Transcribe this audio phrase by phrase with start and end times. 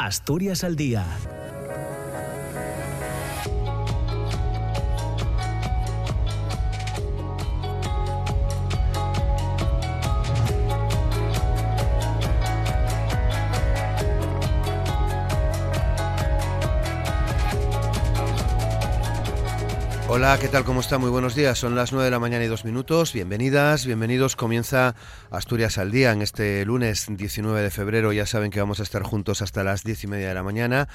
[0.00, 1.04] Asturias al día
[20.20, 20.64] Hola, ¿qué tal?
[20.64, 20.98] ¿Cómo está?
[20.98, 21.58] Muy buenos días.
[21.58, 23.14] Son las 9 de la mañana y dos minutos.
[23.14, 24.36] Bienvenidas, bienvenidos.
[24.36, 24.94] Comienza
[25.30, 28.12] Asturias al día en este lunes 19 de febrero.
[28.12, 30.88] Ya saben que vamos a estar juntos hasta las 10 y media de la mañana.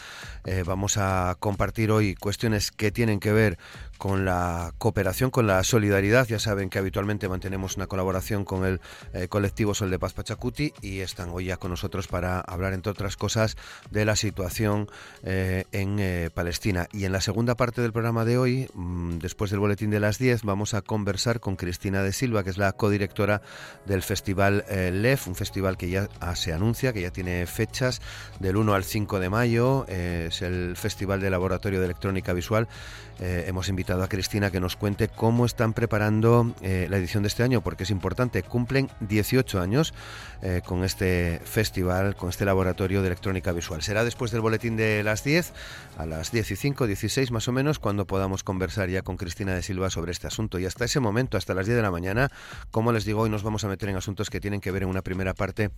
[0.46, 3.58] Eh, vamos a compartir hoy cuestiones que tienen que ver
[3.98, 6.28] con la cooperación, con la solidaridad.
[6.28, 8.82] Ya saben que habitualmente mantenemos una colaboración con el
[9.14, 12.92] eh, colectivo Sol de Paz Pachacuti y están hoy ya con nosotros para hablar, entre
[12.92, 13.58] otras cosas,
[13.92, 14.90] de la situación
[15.24, 16.88] eh, en Palestina.
[16.92, 20.18] Y en la segunda parte del programa de hoy, mm, después del boletín de las
[20.18, 23.42] 10 vamos a conversar con Cristina de Silva, que es la codirectora
[23.86, 28.02] del Festival eh, LEF, un festival que ya ah, se anuncia, que ya tiene fechas
[28.40, 29.86] del 1 al 5 de mayo.
[29.88, 32.68] Eh, es el Festival de Laboratorio de Electrónica Visual.
[33.20, 37.44] Eh, hemos invitado a Cristina que nos cuente cómo están preparando la edición de este
[37.44, 38.44] año, porque es importante.
[38.44, 39.94] Cumplen 18 años
[40.66, 43.82] con este festival, con este laboratorio de electrónica visual.
[43.82, 45.54] Será después del boletín de las 10,
[45.98, 49.64] a las 10 y 5, 16 más o menos, cuando podamos conversar con Cristina de
[49.64, 50.60] Silva sobre este asunto.
[50.60, 52.30] Y hasta ese momento, hasta las 10 de la mañana,
[52.72, 54.90] como les digo, hoy nos vamos a meter en asuntos que tienen que ver en
[54.90, 55.72] una primera parte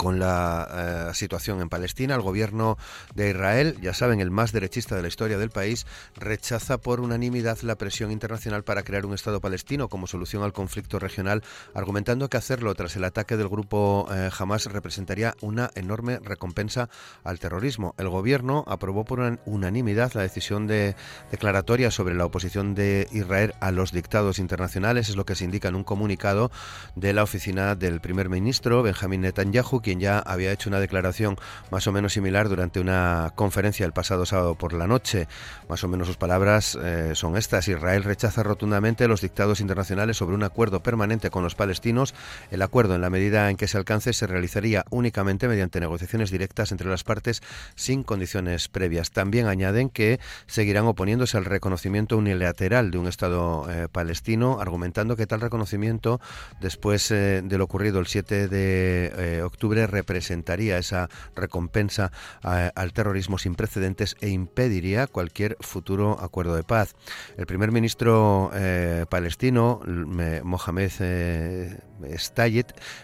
[0.00, 2.14] con la eh, situación en Palestina.
[2.14, 2.78] El gobierno
[3.14, 7.58] de Israel, ya saben, el más derechista de la historia del país, rechaza por unanimidad
[7.60, 11.42] la presión internacional para crear un Estado palestino como solución al conflicto regional,
[11.74, 16.88] argumentando que hacerlo tras el ataque del grupo eh, Hamas representaría una enorme recompensa
[17.22, 17.94] al terrorismo.
[17.98, 20.96] El gobierno aprobó por unanimidad la decisión de
[21.30, 25.68] declaratoria sobre la oposición de Israel a los dictados internacionales, es lo que se indica
[25.68, 26.50] en un comunicado
[26.96, 31.36] de la oficina del primer ministro Benjamin Netanyahu, quien ya había hecho una declaración
[31.72, 35.26] más o menos similar durante una conferencia el pasado sábado por la noche.
[35.68, 37.66] Más o menos sus palabras eh, son estas.
[37.66, 42.14] Israel rechaza rotundamente los dictados internacionales sobre un acuerdo permanente con los palestinos.
[42.52, 46.70] El acuerdo, en la medida en que se alcance, se realizaría únicamente mediante negociaciones directas
[46.70, 47.42] entre las partes
[47.74, 49.10] sin condiciones previas.
[49.10, 55.26] También añaden que seguirán oponiéndose al reconocimiento unilateral de un Estado eh, palestino, argumentando que
[55.26, 56.20] tal reconocimiento,
[56.60, 63.54] después eh, de lo ocurrido el 7 de octubre, representaría esa recompensa al terrorismo sin
[63.54, 66.94] precedentes e impediría cualquier futuro acuerdo de paz.
[67.36, 71.78] El primer ministro eh, palestino, Mohamed eh,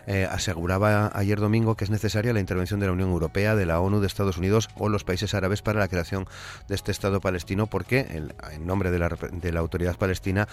[0.06, 3.80] eh, aseguraba ayer domingo que es necesaria la intervención de la Unión Europea, de la
[3.80, 6.26] ONU, de Estados Unidos o los países árabes para la creación
[6.68, 8.00] de este Estado palestino porque,
[8.52, 10.48] en nombre de la, de la autoridad palestina,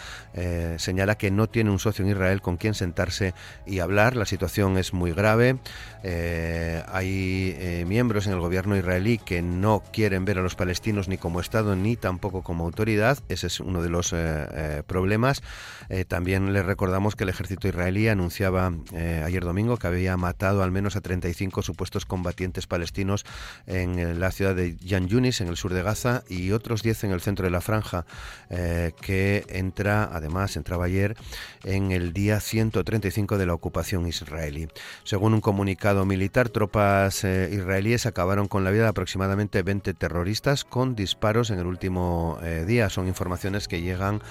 [0.78, 3.34] señala que no tiene un socio en Israel con quien sentarse
[3.66, 4.16] y hablar.
[4.16, 5.58] La situación es muy grave.
[6.04, 11.08] Eh, hay eh, miembros en el gobierno israelí que no quieren ver a los palestinos
[11.08, 13.20] ni como Estado ni tampoco como autoridad.
[13.30, 15.42] Ese es uno de los eh, problemas.
[16.08, 18.72] también les recordamos que el ejército israelí anunciaba
[19.26, 23.26] ayer domingo que había matado al menos a 35 supuestos combatientes palestinos
[23.68, 27.12] en la ciudad de Yan Yunis, en el sur de Gaza, y otros 10 en
[27.12, 28.06] el centro de la franja,
[28.50, 31.16] que entra, además, entraba ayer
[31.64, 34.68] en el día 135 de la ocupación israelí.
[35.04, 40.66] Según un comunicado militar, tropas eh, israelíes acabaron con la vida de aproximadamente 20 terroristas
[40.66, 42.90] con disparos en el último eh, día.
[42.90, 44.22] Son informaciones que llegan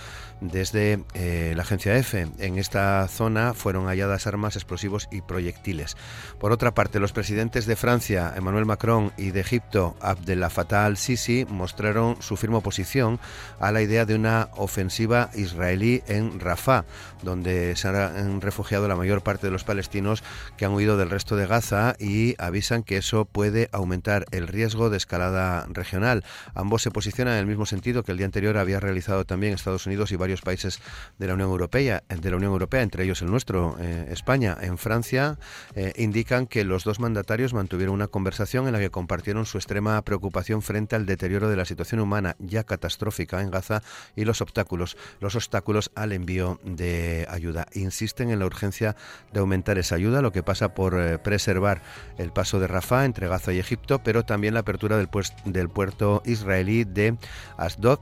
[0.51, 2.29] desde eh, la agencia EFE.
[2.39, 5.97] En esta zona fueron halladas armas, explosivos y proyectiles.
[6.39, 11.47] Por otra parte, los presidentes de Francia, Emmanuel Macron, y de Egipto, Abdel Fattah al-Sisi,
[11.49, 13.21] mostraron su firme oposición
[13.61, 16.85] a la idea de una ofensiva israelí en Rafah,
[17.23, 20.25] donde se han refugiado la mayor parte de los palestinos
[20.57, 24.91] que han huido del resto de Gaza y avisan que eso puede aumentar el riesgo
[24.91, 26.25] de escalada regional.
[26.55, 29.87] Ambos se posicionan en el mismo sentido que el día anterior había realizado también Estados
[29.87, 30.81] Unidos y varios países
[31.19, 34.78] de la Unión Europea, de la Unión Europea entre ellos el nuestro, eh, España, en
[34.78, 35.38] Francia,
[35.75, 40.00] eh, indican que los dos mandatarios mantuvieron una conversación en la que compartieron su extrema
[40.03, 43.82] preocupación frente al deterioro de la situación humana ya catastrófica en Gaza
[44.17, 47.67] y los obstáculos, los obstáculos al envío de ayuda.
[47.73, 48.96] Insisten en la urgencia
[49.32, 51.82] de aumentar esa ayuda, lo que pasa por eh, preservar
[52.19, 55.08] el paso de Rafah entre Gaza y Egipto, pero también la apertura del,
[55.44, 57.17] del puerto israelí de
[57.56, 58.00] Asdod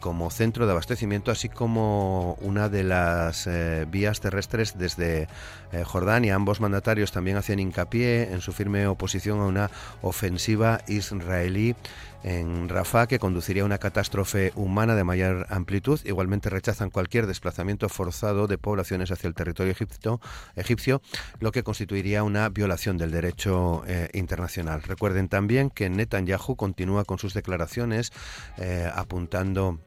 [0.00, 5.28] como centro de abastecimiento, así como como una de las eh, vías terrestres desde
[5.70, 6.34] eh, Jordania.
[6.34, 9.70] Ambos mandatarios también hacían hincapié en su firme oposición a una
[10.02, 11.76] ofensiva israelí
[12.24, 16.00] en Rafah que conduciría a una catástrofe humana de mayor amplitud.
[16.02, 19.72] Igualmente rechazan cualquier desplazamiento forzado de poblaciones hacia el territorio
[20.56, 21.00] egipcio,
[21.38, 24.82] lo que constituiría una violación del derecho internacional.
[24.82, 28.12] Recuerden también que Netanyahu continúa con sus declaraciones
[28.94, 29.78] apuntando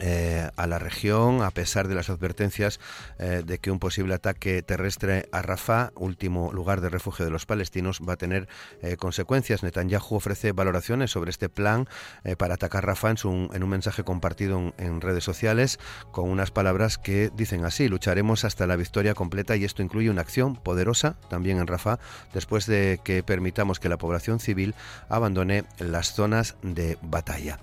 [0.00, 2.80] eh, a la región, a pesar de las advertencias
[3.20, 7.46] eh, de que un posible ataque terrestre a Rafah, último lugar de refugio de los
[7.46, 8.48] palestinos, va a tener
[8.82, 9.62] eh, consecuencias.
[9.62, 11.88] Netanyahu ofrece valoraciones sobre este plan
[12.36, 15.78] para atacar Rafah en, un mensaje compartido en, redes sociales
[16.10, 20.22] con unas palabras que dicen así, lucharemos hasta la victoria completa y esto incluye una
[20.22, 22.00] acción poderosa también en Rafah
[22.34, 24.74] después de que permitamos que la población civil
[25.08, 27.60] abandone las zonas de batalla.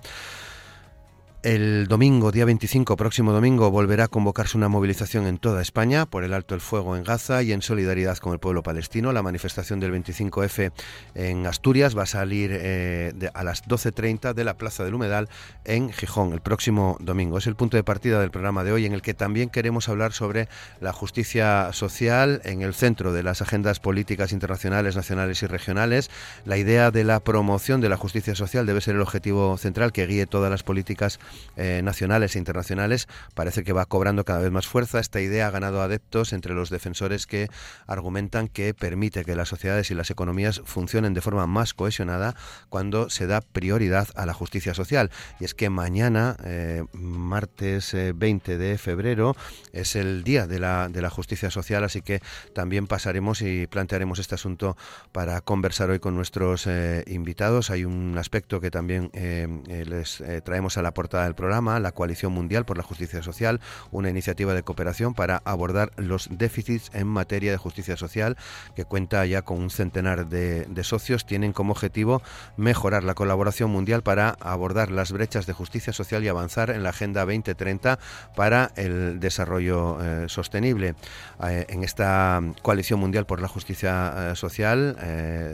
[1.44, 6.24] El domingo, día 25, próximo domingo, volverá a convocarse una movilización en toda España por
[6.24, 9.12] el alto el fuego en Gaza y en solidaridad con el pueblo palestino.
[9.12, 10.72] La manifestación del 25F
[11.14, 15.28] en Asturias va a salir eh, a las 12.30 de la Plaza del Humedal
[15.66, 17.36] en Gijón el próximo domingo.
[17.36, 20.14] Es el punto de partida del programa de hoy en el que también queremos hablar
[20.14, 20.48] sobre
[20.80, 26.10] la justicia social en el centro de las agendas políticas internacionales, nacionales y regionales.
[26.46, 30.06] La idea de la promoción de la justicia social debe ser el objetivo central que
[30.06, 31.20] guíe todas las políticas
[31.56, 34.98] eh, nacionales e internacionales, parece que va cobrando cada vez más fuerza.
[34.98, 37.48] Esta idea ha ganado adeptos entre los defensores que
[37.86, 42.34] argumentan que permite que las sociedades y las economías funcionen de forma más cohesionada
[42.68, 45.10] cuando se da prioridad a la justicia social.
[45.38, 49.36] Y es que mañana, eh, martes 20 eh, de febrero,
[49.72, 52.20] es el día de la, de la justicia social, así que
[52.52, 54.76] también pasaremos y plantearemos este asunto
[55.12, 56.68] para conversar hoy con nuestros
[57.06, 57.70] invitados.
[57.70, 62.64] Hay un aspecto que también les traemos a la portada del programa, la Coalición Mundial
[62.64, 63.60] por la Justicia Social,
[63.90, 68.36] una iniciativa de cooperación para abordar los déficits en materia de justicia social,
[68.74, 72.22] que cuenta ya con un centenar de, socios, tienen como objetivo
[72.56, 76.90] mejorar la colaboración mundial para abordar las brechas de justicia social y avanzar en la
[76.90, 77.98] Agenda 2030
[78.36, 80.94] para el desarrollo eh, sostenible.
[81.42, 84.96] Eh, en esta Coalición Mundial por la Justicia eh, Social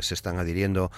[0.00, 0.90] se están adhiriendo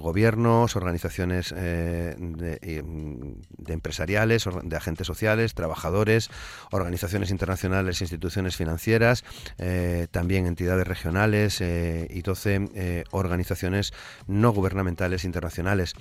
[0.00, 6.30] gobiernos, organizaciones de, de empresariales, de agentes sociales, trabajadores,
[6.70, 9.24] organizaciones internacionales, instituciones financieras,
[9.58, 13.92] eh, también entidades regionales eh, y 12 eh, organizaciones
[14.26, 15.94] no gubernamentales internacionales.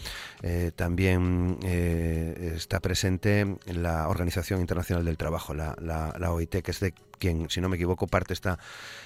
[0.75, 7.50] también está presente la Organización Internacional del Trabajo, la, la OIT, que es de quien,
[7.50, 8.60] si no me equivoco, parte esta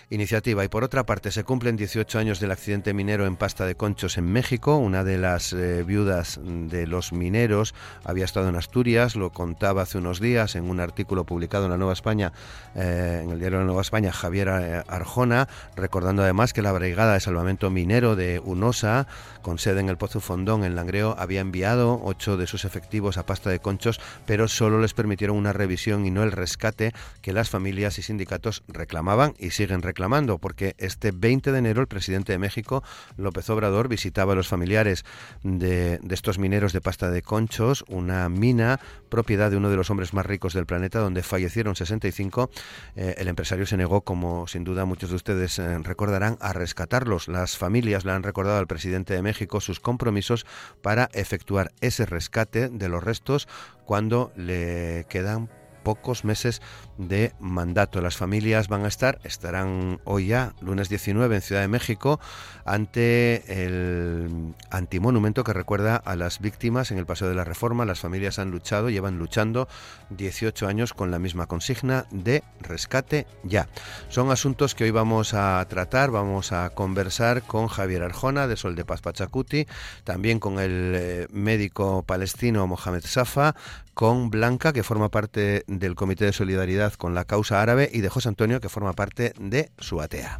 [0.09, 0.63] iniciativa.
[0.63, 4.17] Y por otra parte, se cumplen 18 años del accidente minero en Pasta de Conchos
[4.17, 4.77] en México.
[4.77, 9.97] Una de las eh, viudas de los mineros había estado en Asturias, lo contaba hace
[9.97, 12.31] unos días en un artículo publicado en la Nueva España,
[12.75, 16.71] eh, en el diario de la Nueva España, Javier eh, Arjona, recordando además que la
[16.71, 19.07] Brigada de Salvamento Minero de UNOSA,
[19.41, 23.25] con sede en el Pozo Fondón, en Langreo, había enviado ocho de sus efectivos a
[23.25, 27.49] Pasta de Conchos, pero solo les permitieron una revisión y no el rescate que las
[27.49, 32.39] familias y sindicatos reclamaban y siguen reclamando porque este 20 de enero el presidente de
[32.39, 32.83] México,
[33.17, 35.05] López Obrador, visitaba a los familiares
[35.43, 38.79] de, estos mineros de pasta de conchos, una mina
[39.09, 42.49] propiedad de uno de los hombres más ricos del planeta, donde fallecieron 65.
[42.95, 47.27] Eh, el empresario se negó, como sin duda muchos de ustedes eh, recordarán, a rescatarlos.
[47.27, 50.45] Las familias le han recordado al presidente de México sus compromisos
[50.81, 53.47] para efectuar ese rescate de los restos
[53.85, 55.49] cuando le quedan
[55.83, 56.61] pocos meses
[56.97, 58.01] de mandato.
[58.01, 62.19] Las familias van a estar, estarán hoy ya, lunes 19, en Ciudad de México,
[62.65, 67.85] ante el antimonumento que recuerda a las víctimas en el Paseo de la Reforma.
[67.85, 69.67] Las familias han luchado, llevan luchando
[70.09, 73.67] 18 años con la misma consigna de rescate ya.
[74.09, 78.75] Son asuntos que hoy vamos a tratar, vamos a conversar con Javier Arjona de Sol
[78.75, 79.67] de Paz Pachacuti,
[80.03, 83.55] también con el eh, médico palestino Mohamed Safa,
[83.93, 88.07] con Blanca, que forma parte del Comité de Solidaridad con la Causa Árabe, y de
[88.07, 90.39] José Antonio, que forma parte de Suatea.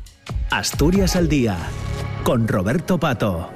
[0.51, 1.57] Asturias al Día,
[2.23, 3.49] con Roberto Pato.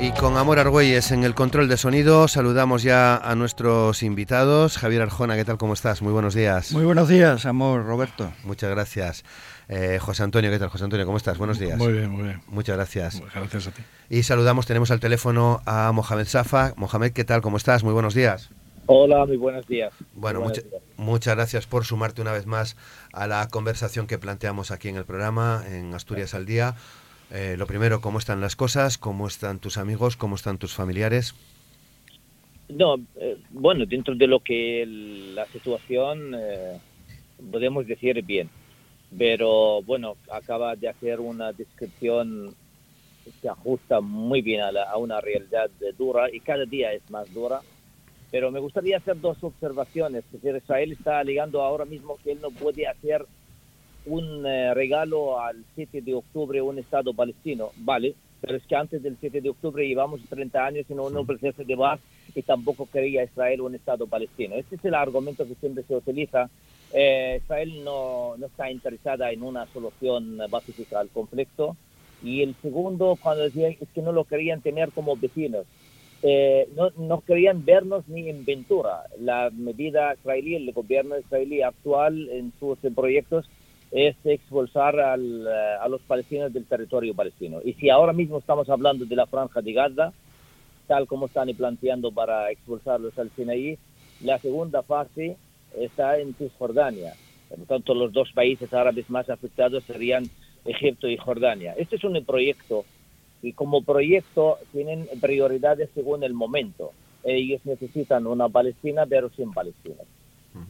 [0.00, 4.78] Y con Amor Argüelles en el control de sonido, saludamos ya a nuestros invitados.
[4.78, 5.58] Javier Arjona, ¿qué tal?
[5.58, 6.02] ¿Cómo estás?
[6.02, 6.70] Muy buenos días.
[6.70, 8.32] Muy buenos días, Amor, Roberto.
[8.44, 9.24] Muchas gracias.
[9.68, 10.68] Eh, José Antonio, ¿qué tal?
[10.68, 11.36] José Antonio, ¿cómo estás?
[11.36, 11.76] Buenos días.
[11.76, 12.40] Muy bien, muy bien.
[12.46, 13.20] Muchas gracias.
[13.34, 13.82] Gracias a ti.
[14.08, 16.74] Y saludamos, tenemos al teléfono a Mohamed Safa.
[16.76, 17.42] Mohamed, ¿qué tal?
[17.42, 17.82] ¿Cómo estás?
[17.82, 18.50] Muy buenos días.
[18.90, 19.92] Hola, muy buenos días.
[20.14, 20.42] Bueno,
[20.96, 22.76] muchas gracias por sumarte una vez más
[23.12, 26.74] a la conversación que planteamos aquí en el programa, en Asturias al Día.
[27.30, 28.98] Eh, lo primero, ¿cómo están las cosas?
[28.98, 30.16] ¿Cómo están tus amigos?
[30.16, 31.34] ¿Cómo están tus familiares?
[32.68, 34.84] No, eh, bueno, dentro de lo que
[35.34, 36.34] la situación,
[37.52, 38.50] podemos decir bien
[39.16, 42.54] pero bueno, acaba de hacer una descripción
[43.40, 47.60] que ajusta muy bien a, una realidad dura y cada día es más dura.
[48.30, 50.24] Pero me gustaría hacer dos observaciones.
[50.26, 53.24] Es decir, Israel está alegando ahora mismo que él no puede hacer
[54.06, 59.02] un eh, regalo al 7 de octubre un Estado palestino, vale, pero es que antes
[59.02, 62.00] del 7 de octubre llevamos 30 años en un proceso de paz
[62.34, 64.54] y tampoco quería Israel un Estado palestino.
[64.54, 66.48] Este es el argumento que siempre se utiliza.
[66.92, 71.76] Eh, Israel no, no está interesada en una solución pacífica al conflicto.
[72.22, 75.66] Y el segundo, cuando decía es que no lo querían tener como vecinos.
[76.22, 79.04] Eh, no, no querían vernos ni en Ventura.
[79.20, 83.48] La medida israelí, el gobierno israelí actual en sus proyectos
[83.90, 87.60] es expulsar al, eh, a los palestinos del territorio palestino.
[87.64, 90.12] Y si ahora mismo estamos hablando de la franja de Gaza,
[90.86, 93.78] tal como están planteando para expulsarlos al Sinaí,
[94.22, 95.36] la segunda fase
[95.78, 97.14] está en Cisjordania.
[97.48, 100.24] Por lo tanto, los dos países árabes más afectados serían
[100.64, 101.74] Egipto y Jordania.
[101.78, 102.84] Este es un proyecto
[103.42, 106.92] y como proyecto tienen prioridades según el momento.
[107.24, 110.06] Ellos necesitan una Palestina, pero sin palestinos.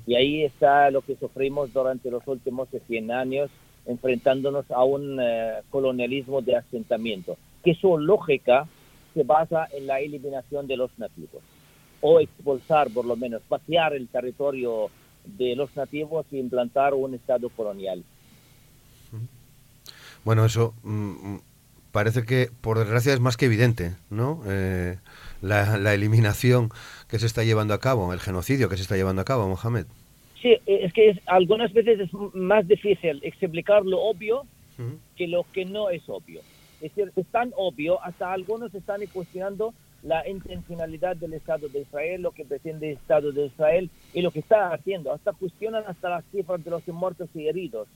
[0.07, 3.51] Y ahí está lo que sufrimos durante los últimos 100 años,
[3.87, 8.67] enfrentándonos a un eh, colonialismo de asentamiento, que su lógica
[9.15, 11.43] se basa en la eliminación de los nativos,
[12.03, 14.91] o expulsar, por lo menos, vaciar el territorio
[15.25, 18.03] de los nativos y implantar un Estado colonial.
[20.25, 21.41] Bueno, eso mm, mm,
[21.99, 24.40] parece que, por desgracia, es más que evidente, ¿no?
[24.47, 24.99] Eh,
[25.43, 26.69] la, eliminación
[27.09, 29.87] que se está llevando a cabo, el genocidio que se está llevando a cabo, Mohamed.
[30.40, 34.47] Sí, es que algunas veces es más difícil explicar lo obvio
[35.17, 36.40] que lo que no es obvio.
[36.81, 39.75] Es decir, es tan obvio, hasta algunos están cuestionando
[40.05, 44.31] la intencionalidad del Estado de Israel, lo que pretende el Estado de Israel y lo
[44.31, 45.12] que está haciendo.
[45.12, 47.88] Hasta cuestionan hasta las cifras de los muertos y heridos.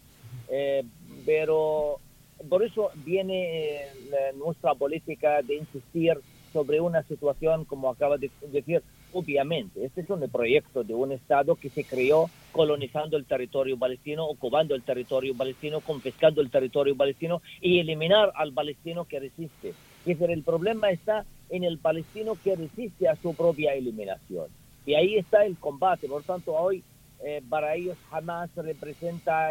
[0.48, 0.82] Eh,
[1.24, 2.00] pero
[2.48, 6.18] por eso viene eh, nuestra política de insistir
[6.52, 8.82] sobre una situación, como acaba de decir,
[9.12, 9.84] obviamente.
[9.84, 14.74] Este es un proyecto de un Estado que se creó colonizando el territorio palestino, ocupando
[14.74, 19.70] el territorio palestino, confiscando el territorio palestino y eliminar al palestino que resiste.
[19.70, 24.48] Es decir, el problema está en el palestino que resiste a su propia eliminación.
[24.84, 26.08] Y ahí está el combate.
[26.08, 26.82] Por tanto, hoy
[27.24, 29.50] eh, para ellos jamás representa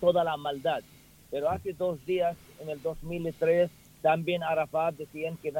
[0.00, 0.82] toda la maldad.
[1.30, 3.70] Pero hace dos días, en el 2003,
[4.02, 5.52] también Arafat decían que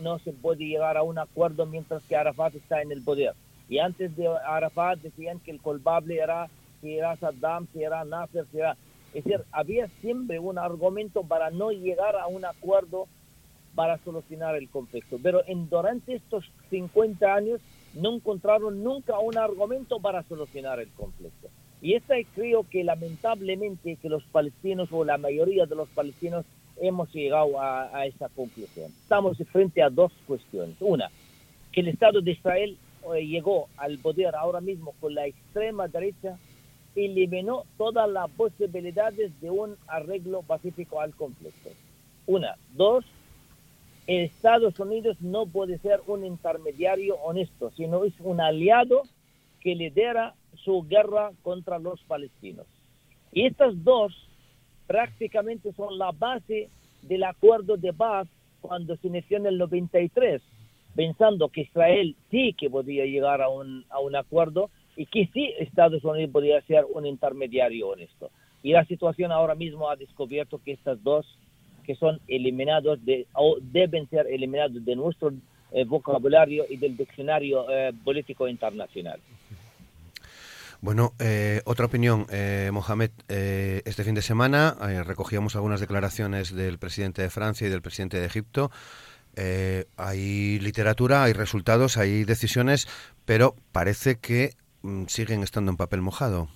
[0.00, 3.34] no se puede llegar a un acuerdo mientras que Arafat está en el poder.
[3.68, 6.48] Y antes de Arafat decían que el culpable era
[6.80, 8.76] si era Saddam, si era Nasser, si era...
[9.14, 13.06] Es decir, había siempre un argumento para no llegar a un acuerdo
[13.74, 15.18] para solucionar el conflicto.
[15.22, 17.60] Pero en, durante estos 50 años
[17.94, 21.48] no encontraron nunca un argumento para solucionar el conflicto.
[21.82, 26.46] Y esta creo que lamentablemente que los palestinos o la mayoría de los palestinos
[26.80, 28.92] hemos llegado a, esa conclusión.
[29.02, 30.76] Estamos frente a dos cuestiones.
[30.80, 31.10] Una,
[31.72, 32.78] que el Estado de Israel
[33.14, 36.38] eh, llegó al poder ahora mismo con la extrema derecha,
[36.94, 41.70] eliminó todas las posibilidades de un arreglo pacífico al conflicto.
[42.26, 42.54] Una.
[42.74, 43.04] Dos,
[44.06, 49.02] Estados Unidos no puede ser un intermediario honesto, sino es un aliado
[49.60, 52.66] que lidera su guerra contra los palestinos.
[53.32, 54.12] Y estas dos
[54.86, 56.68] prácticamente son la base
[57.02, 58.28] del acuerdo de paz
[58.60, 60.40] cuando se inició en el 93,
[60.94, 63.84] pensando que Israel sí que podía llegar a un,
[64.16, 68.30] acuerdo y que sí Estados Unidos podía ser un intermediario honesto.
[68.62, 71.26] Y la situación ahora mismo ha descubierto que estas dos,
[71.84, 75.32] que son eliminados de, o deben ser eliminados de nuestro
[75.72, 79.18] eh, vocabulario y del diccionario eh, político internacional.
[80.82, 83.12] Bueno, eh, otra opinión, eh, Mohamed.
[83.28, 84.74] Eh, este fin de semana
[85.06, 88.72] recogíamos algunas declaraciones del presidente de Francia y del presidente de Egipto.
[89.96, 92.88] hay literatura, hay resultados, hay decisiones,
[93.24, 96.48] pero parece que mm, siguen estando en papel mojado.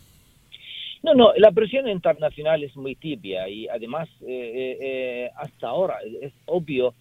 [1.04, 4.08] No, no, la presión internacional es muy tibia y además
[5.36, 6.94] hasta ahora es obvio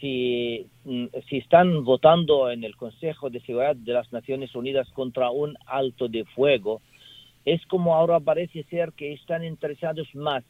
[0.00, 5.30] si, mm, si están votando en el Consejo de Seguridad de las Naciones Unidas contra
[5.30, 6.80] un alto de fuego,
[7.44, 10.44] es como ahora parece ser que están interesados más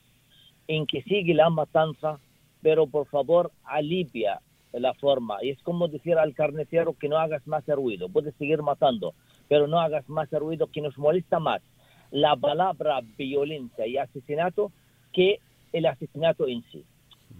[0.68, 2.18] en que siga la matanza,
[2.62, 4.40] pero por favor alivia
[4.72, 5.38] la forma.
[5.42, 9.14] Y es como decir al carnicero que no hagas más ruido, puedes seguir matando,
[9.48, 11.62] pero no hagas más ruido que nos molesta más
[12.10, 14.72] la palabra violencia y asesinato
[15.12, 15.40] que
[15.72, 16.84] el asesinato en sí.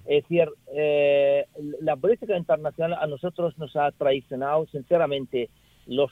[0.07, 1.47] Es decir, eh,
[1.81, 5.51] la política internacional a nosotros nos ha traicionado, sinceramente,
[5.87, 6.11] los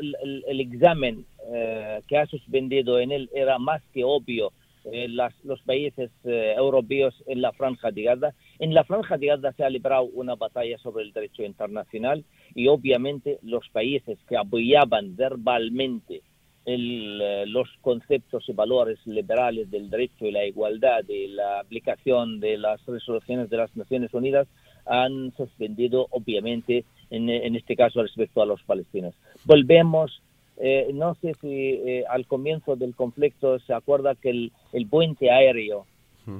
[0.00, 4.52] el, el, examen eh, que ha suspendido en él era más que obvio
[4.84, 8.34] eh, los países europeos en la franja de Gaza.
[8.58, 12.68] En la franja de Gaza se ha librado una batalla sobre el derecho internacional y
[12.68, 16.22] obviamente los países que apoyaban verbalmente
[16.70, 22.58] eh, los conceptos y valores liberales del derecho y la igualdad y la aplicación de
[22.58, 24.46] las resoluciones de las Naciones Unidas
[24.86, 29.14] han suspendido, obviamente, en, este caso respecto a los palestinos.
[29.44, 30.22] Volvemos,
[30.58, 35.30] eh, no sé si eh, al comienzo del conflicto se acuerda que el, el puente
[35.30, 35.86] aéreo,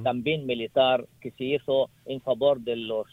[0.03, 3.07] también militar, que se hizo en favor de los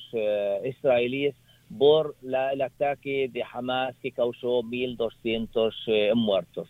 [0.66, 1.34] israelíes,
[1.78, 6.68] por el ataque de Hamas que causó 1.200 eh, muertos.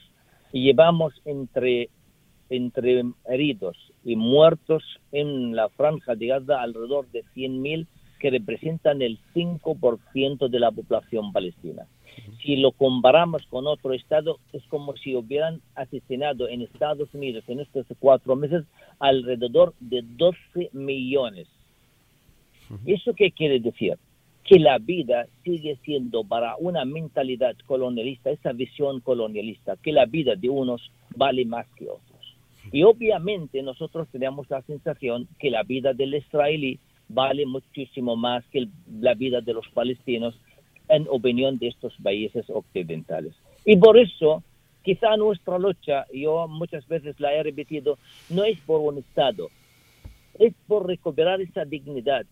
[0.52, 1.90] Y llevamos entre,
[2.50, 7.88] entre heridos y muertos en la franja de Gaza alrededor de 100.000
[8.20, 11.86] que representan el 5% de la población palestina.
[12.42, 17.60] Si lo comparamos con otro estado, es como si hubieran asesinado en Estados Unidos en
[17.60, 18.64] estos cuatro meses
[19.00, 21.48] alrededor de 12 millones.
[22.86, 23.98] ¿Eso qué quiere decir?
[24.46, 30.36] Que la vida sigue siendo para una mentalidad colonialista, esa visión colonialista, que la vida
[30.36, 32.36] de unos vale más que otros.
[32.72, 38.68] Y obviamente nosotros tenemos la sensación que la vida del israelí vale muchísimo más que
[39.00, 40.40] la vida de los palestinos
[40.90, 43.34] en opinión de estos países occidentales.
[43.66, 44.44] Y por eso,
[44.84, 47.98] quizá nuestra lucha, yo muchas veces la he repetido,
[48.30, 49.50] no es por un Estado,
[50.38, 52.26] es por recuperar esa dignidad,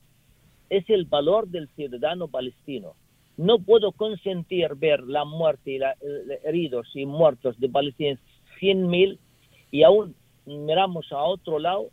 [0.78, 2.96] es el valor del ciudadano palestino.
[3.38, 5.96] No puedo consentir ver la muerte y la,
[6.44, 8.20] heridos y muertos de palestinos
[8.60, 9.20] 100.000
[9.70, 10.16] y aún
[10.46, 11.90] miramos a otro lado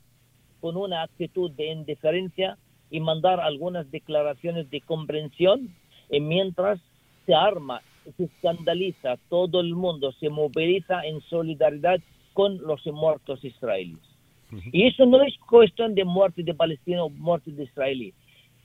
[0.61, 2.57] con una actitud de indiferencia
[2.91, 5.69] y mandar algunas declaraciones de comprensión
[6.11, 6.81] y mientras
[7.27, 7.83] se arma,
[8.17, 12.01] se escandaliza, todo el mundo se moviliza en solidaridad
[12.33, 14.01] con los muertos israelíes.
[14.73, 18.15] Y eso no es cuestión de muerte de palestinos o muerte de israelíes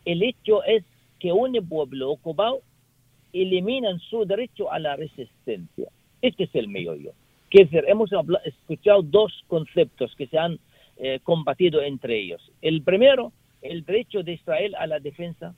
[0.05, 0.83] el hecho es
[1.19, 2.61] que un pueblo ocupado
[3.33, 5.89] eliminan su derecho a la resistencia.
[6.21, 7.11] Este es el meollo.
[7.49, 8.09] Que decir, hemos
[8.45, 10.59] escuchado dos conceptos que se han
[10.97, 12.41] eh, combatido entre ellos.
[12.61, 15.55] El primero, el derecho de Israel a la defensa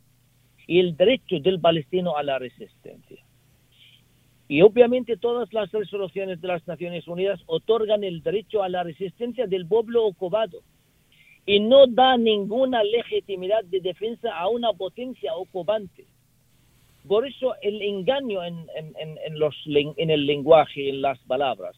[0.65, 3.23] y el derecho del palestino a la resistencia.
[4.49, 9.45] Y obviamente todas las resoluciones de las Naciones Unidas otorgan el derecho a la resistencia
[9.45, 10.61] del pueblo ocupado
[11.47, 16.05] y no da ninguna legitimidad de defensa a una potencia ocupante.
[17.07, 18.67] Por eso el engaño en,
[19.39, 21.73] los, en el lenguaje, en las palabras.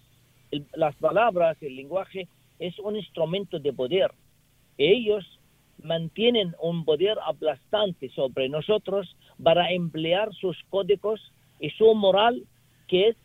[0.74, 2.28] las palabras, el lenguaje
[2.58, 4.12] es un instrumento de poder.
[4.80, 5.24] Ellos
[5.84, 11.22] mantienen un poder aplastante sobre nosotros para emplear sus códigos
[11.60, 12.44] y su moral,
[12.88, 13.18] que es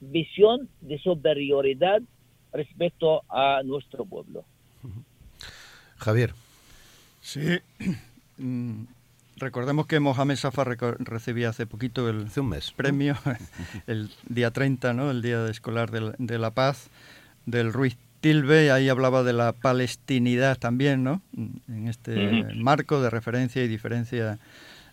[0.00, 2.02] visión de superioridad
[2.52, 4.44] respecto a nuestro pueblo.
[5.98, 6.34] Javier.
[7.22, 7.60] Sí.
[8.40, 8.84] Mm,
[9.38, 13.16] recordemos que Mohamed Safa recibía hace poquito el un mes, premio,
[13.88, 15.10] el día 30, ¿no?
[15.10, 16.88] el Día Escolar de la, Paz,
[17.46, 21.20] del Ruiz Tilbe, ahí hablaba de la palestinidad también, ¿no?
[21.36, 24.38] En este marco de referencia y diferencia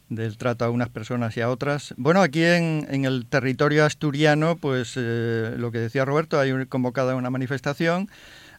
[0.09, 1.93] del trato a unas personas y a otras.
[1.97, 7.29] Bueno, aquí en, el territorio asturiano, pues eh, lo que decía Roberto, hay convocada una
[7.29, 8.09] manifestación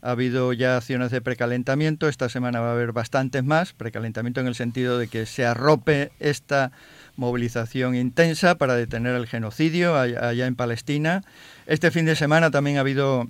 [0.07, 4.47] ha habido ya acciones de precalentamiento, esta semana va a haber bastantes más, precalentamiento en
[4.47, 6.71] el sentido de que se arrope esta
[7.17, 11.25] movilización intensa para detener el genocidio allá en Palestina.
[11.67, 13.27] Este fin de semana también ha habido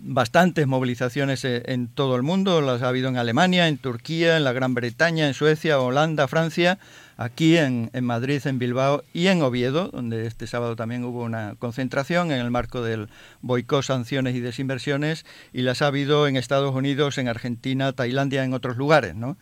[0.00, 4.44] bastantes movilizaciones eh, en todo el mundo, las ha habido en Alemania, en Turquía, en
[4.44, 6.78] la Gran Bretaña, en Suecia, Holanda, Francia,
[7.16, 12.30] aquí en, Madrid, en Bilbao y en Oviedo, donde este sábado también hubo una concentración
[12.32, 13.08] en el marco del
[13.40, 18.54] boicot, sanciones y desinversiones, y las ha habido en Estados Unidos, en Argentina, Tailandia, en
[18.54, 19.36] otros lugares, ¿no?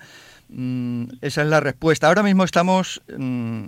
[0.48, 2.09] Mm, esa es la respuesta.
[2.09, 3.66] Ahora mismo estamos, mm,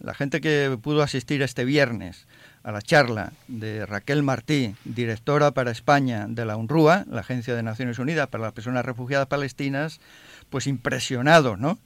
[0.00, 2.26] la gente que pudo asistir este viernes,
[2.62, 7.62] a la charla de Raquel Martí, directora para España de la UNRUA, la Agencia de
[7.62, 10.00] Naciones Unidas para las Personas Refugiadas Palestinas,
[10.48, 11.78] pues impresionado, ¿no?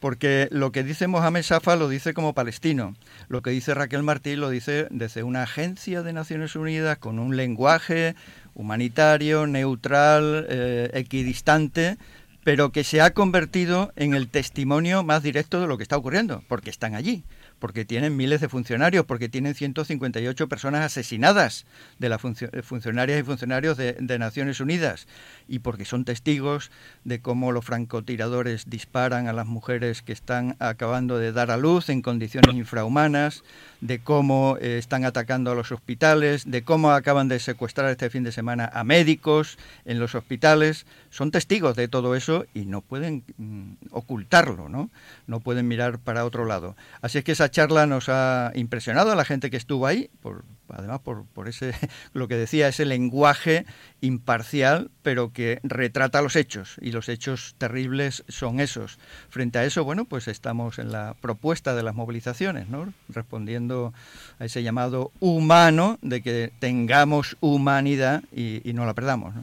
[0.00, 2.96] Porque lo que dice Mohamed Safa lo dice como palestino,
[3.28, 7.36] lo que dice Raquel Martí lo dice desde una agencia de Naciones Unidas con un
[7.36, 8.16] lenguaje
[8.54, 11.98] humanitario, neutral, eh, equidistante,
[12.44, 16.42] pero que se ha convertido en el testimonio más directo de lo que está ocurriendo,
[16.48, 17.22] porque están allí
[17.60, 21.66] porque tienen miles de funcionarios, porque tienen 158 personas asesinadas
[21.98, 25.06] de las funcionarias y funcionarios de, Naciones Unidas,
[25.46, 26.70] y porque son testigos
[27.04, 31.88] de cómo los francotiradores disparan a las mujeres que están acabando de dar a luz
[31.88, 33.44] en condiciones infrahumanas,
[33.80, 38.24] de cómo eh, están atacando a los hospitales, de cómo acaban de secuestrar este fin
[38.24, 40.86] de semana a médicos en los hospitales.
[41.10, 44.90] Son testigos de todo eso y no pueden mm, ocultarlo, ¿no?
[45.26, 46.76] No pueden mirar para otro lado.
[47.00, 50.44] Así es que esa charla nos ha impresionado a la gente que estuvo ahí, por,
[50.74, 51.72] además por, por ese,
[52.12, 53.66] lo que decía, ese lenguaje
[54.00, 58.98] imparcial, pero que retrata los hechos, y los hechos terribles son esos.
[59.28, 62.92] Frente a eso, bueno, pues estamos en la propuesta de las movilizaciones, ¿no?
[63.08, 63.92] Respondiendo
[64.38, 69.34] a ese llamado humano de que tengamos humanidad y, no la perdamos.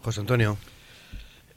[0.00, 0.58] José Antonio.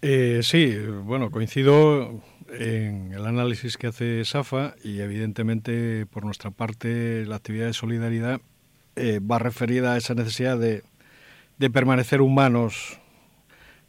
[0.01, 2.21] Eh, sí, bueno, coincido
[2.59, 8.41] en el análisis que hace SAFA y evidentemente por nuestra parte la actividad de solidaridad
[8.95, 10.83] eh, va referida a esa necesidad de,
[11.71, 12.99] permanecer humanos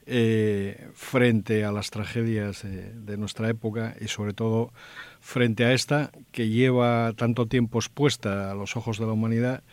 [0.07, 4.73] eh, frente a las tragedias de nuestra época y sobre todo
[5.21, 9.65] frente a esta que lleva tanto tiempo expuesta a los ojos de la humanidad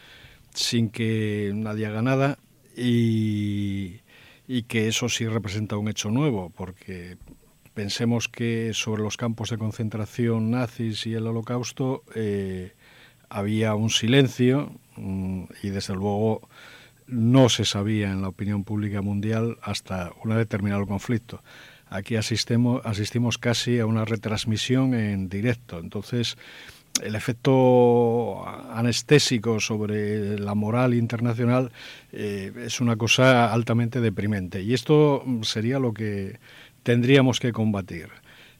[0.53, 2.39] sin que nadie haga nada
[2.75, 3.99] y,
[4.67, 7.17] que eso sí representa un hecho nuevo porque
[7.73, 12.73] pensemos que sobre los campos de concentración nazis y el holocausto eh,
[13.29, 16.47] había un silencio y desde luego
[17.07, 21.43] no se sabía en la opinión pública mundial hasta una vez terminado el conflicto.
[21.89, 25.79] Aquí asistimos, asistimos casi a una retransmisión en directo.
[25.79, 26.37] Entonces,
[27.03, 31.71] el efecto anestésico sobre la moral internacional
[32.11, 34.61] eh, es una cosa altamente deprimente.
[34.61, 36.39] Y esto sería lo que
[36.83, 38.09] tendríamos que combatir.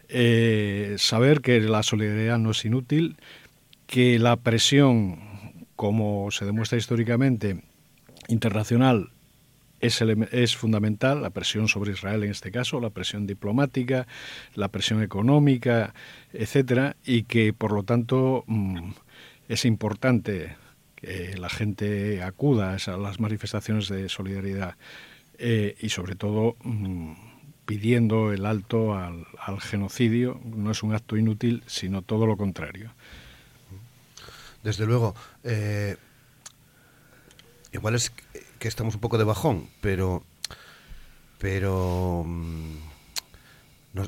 [0.10, 3.16] Eh, saber que la solidaridad no es inútil,
[3.88, 5.20] que la presión,
[5.82, 7.64] como se demuestra históricamente,
[8.28, 9.10] internacional
[9.80, 14.06] es, fundamental, la presión sobre Israel en este caso, la presión diplomática,
[14.54, 15.96] la presión económica,
[16.34, 18.92] etcétera, y que por lo tanto mm,
[19.48, 20.56] es importante
[20.94, 24.76] que la gente acuda a las manifestaciones de solidaridad
[25.40, 27.14] eh, y sobre todo mm,
[27.66, 30.40] pidiendo el alto al, al genocidio.
[30.46, 32.94] No es un acto inútil, sino todo lo contrario.
[34.64, 35.16] Desde luego.
[35.44, 35.98] Eh,
[37.72, 38.12] igual es
[38.60, 40.24] que estamos un poco de bajón, pero.
[41.40, 42.24] Pero.
[42.26, 42.78] Mm,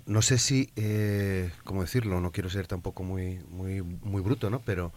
[0.06, 0.70] no, sé si.
[0.76, 2.22] Eh, ¿Cómo decirlo?
[2.22, 4.60] No quiero ser tampoco muy, muy, muy bruto, ¿no?
[4.60, 4.94] Pero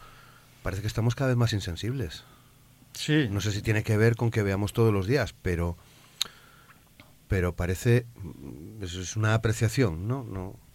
[0.63, 2.25] parece que estamos cada vez más insensibles.
[2.93, 3.29] Sí.
[3.31, 5.77] No sé si tiene que ver con que veamos todos los días, pero.
[7.29, 8.07] Pero parece.
[8.23, 10.23] Mm, es una apreciación, ¿no?
[10.23, 10.66] no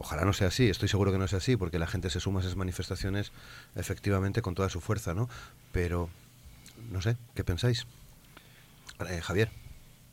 [0.00, 2.38] Ojalá no sea así, estoy seguro que no sea así, porque la gente se suma
[2.38, 3.32] a esas manifestaciones
[3.74, 5.28] efectivamente con toda su fuerza, ¿no?
[5.72, 6.08] Pero,
[6.92, 7.84] no sé, ¿qué pensáis?
[9.10, 9.50] Eh, Javier.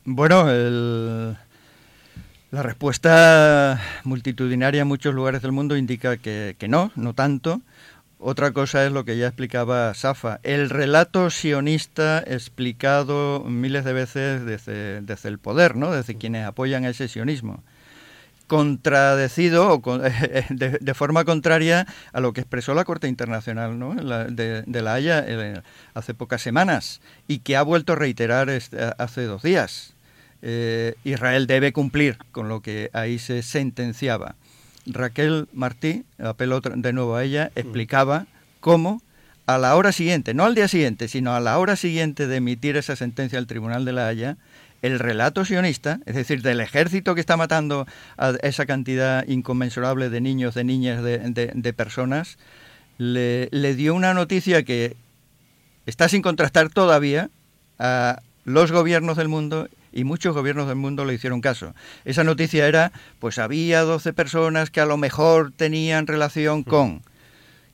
[0.04, 0.44] Bueno,
[2.50, 7.60] la respuesta multitudinaria en muchos lugares del mundo indica que, no, no tanto.
[8.18, 14.44] Otra cosa es lo que ya explicaba Safa, el relato sionista explicado miles de veces
[14.44, 15.92] desde, desde el poder, ¿no?
[15.92, 17.62] desde quienes apoyan ese sionismo
[18.46, 19.98] contradecido o
[20.50, 23.94] de, forma contraria a lo que expresó la Corte Internacional ¿no?
[23.94, 25.62] de, La Haya eh,
[25.94, 29.94] hace pocas semanas y que ha vuelto a reiterar este, hace dos días.
[30.42, 34.36] Eh, Israel debe cumplir con lo que ahí se sentenciaba.
[34.86, 38.26] Raquel Martí, apelo de nuevo a ella, explicaba
[38.60, 39.02] cómo
[39.46, 42.76] a la hora siguiente, no al día siguiente, sino a la hora siguiente de emitir
[42.76, 44.36] esa sentencia al Tribunal de la Haya,
[44.82, 47.86] el relato sionista, es decir, del ejército que está matando
[48.16, 52.38] a esa cantidad inconmensurable de niños, de niñas, de, personas,
[52.98, 54.96] le, dio una noticia que
[55.86, 57.30] está sin contrastar todavía
[57.78, 61.74] a los gobiernos del mundo y muchos gobiernos del mundo le hicieron caso.
[62.04, 67.02] Esa noticia era, pues había 12 personas que a lo mejor tenían relación con...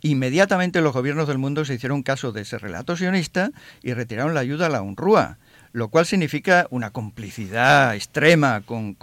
[0.05, 3.53] Inmediatamente los gobiernos del mundo se hicieron caso de ese relato sionista
[3.85, 5.39] y retiraron la ayuda a la UNRWA
[5.73, 8.97] lo cual significa una complicidad extrema con,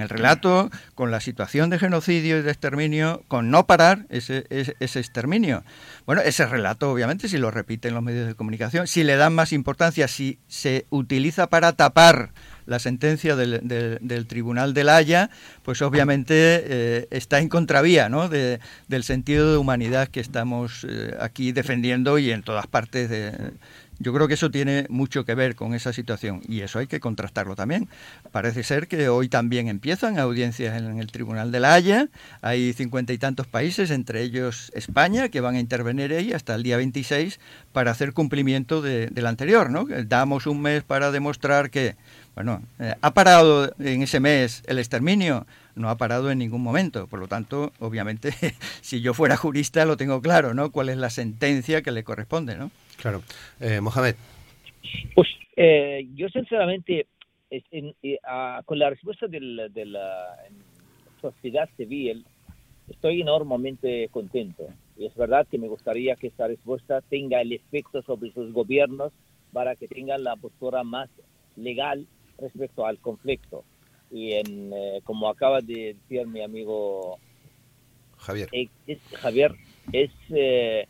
[0.00, 4.98] el relato, con la situación de genocidio y de exterminio, con no parar ese, ese,
[4.98, 5.62] exterminio.
[6.06, 9.52] Bueno, ese relato obviamente si lo repiten los medios de comunicación, si le dan más
[9.52, 12.30] importancia, si se utiliza para tapar
[12.66, 15.30] la sentencia del, del, Tribunal de la Haya,
[15.62, 18.28] pues obviamente eh, está en contravía ¿no?
[18.28, 23.32] del sentido de humanidad que estamos eh, aquí defendiendo y en todas partes de,
[23.98, 27.00] yo creo que eso tiene mucho que ver con esa situación y eso hay que
[27.00, 27.88] contrastarlo también.
[28.30, 32.08] Parece ser que hoy también empiezan audiencias en el Tribunal de la Haya.
[32.42, 36.62] Hay cincuenta y tantos países, entre ellos España, que van a intervenir ahí hasta el
[36.62, 37.40] día 26
[37.72, 39.70] para hacer cumplimiento de, del anterior.
[39.70, 39.86] ¿no?
[40.06, 41.96] Damos un mes para demostrar que,
[42.34, 47.06] bueno, eh, ha parado en ese mes el exterminio no ha parado en ningún momento.
[47.06, 48.34] Por lo tanto, obviamente,
[48.80, 50.72] si yo fuera jurista lo tengo claro, ¿no?
[50.72, 52.70] ¿Cuál es la sentencia que le corresponde, ¿no?
[52.96, 53.22] Claro.
[53.60, 54.14] Eh, Mohamed.
[55.14, 57.06] Pues eh, yo sinceramente
[58.64, 60.36] con la respuesta de la,
[61.20, 62.24] sociedad civil,
[62.88, 64.68] estoy enormemente contento.
[64.96, 69.12] Y es verdad que me gustaría que esta respuesta tenga el efecto sobre sus gobiernos
[69.52, 71.08] para que tengan la postura más
[71.56, 72.06] legal
[72.38, 73.64] respecto al conflicto.
[74.10, 77.18] Y en, eh, como acaba de decir mi amigo
[78.18, 79.54] Javier, eh, es, Javier,
[79.92, 80.86] es eh,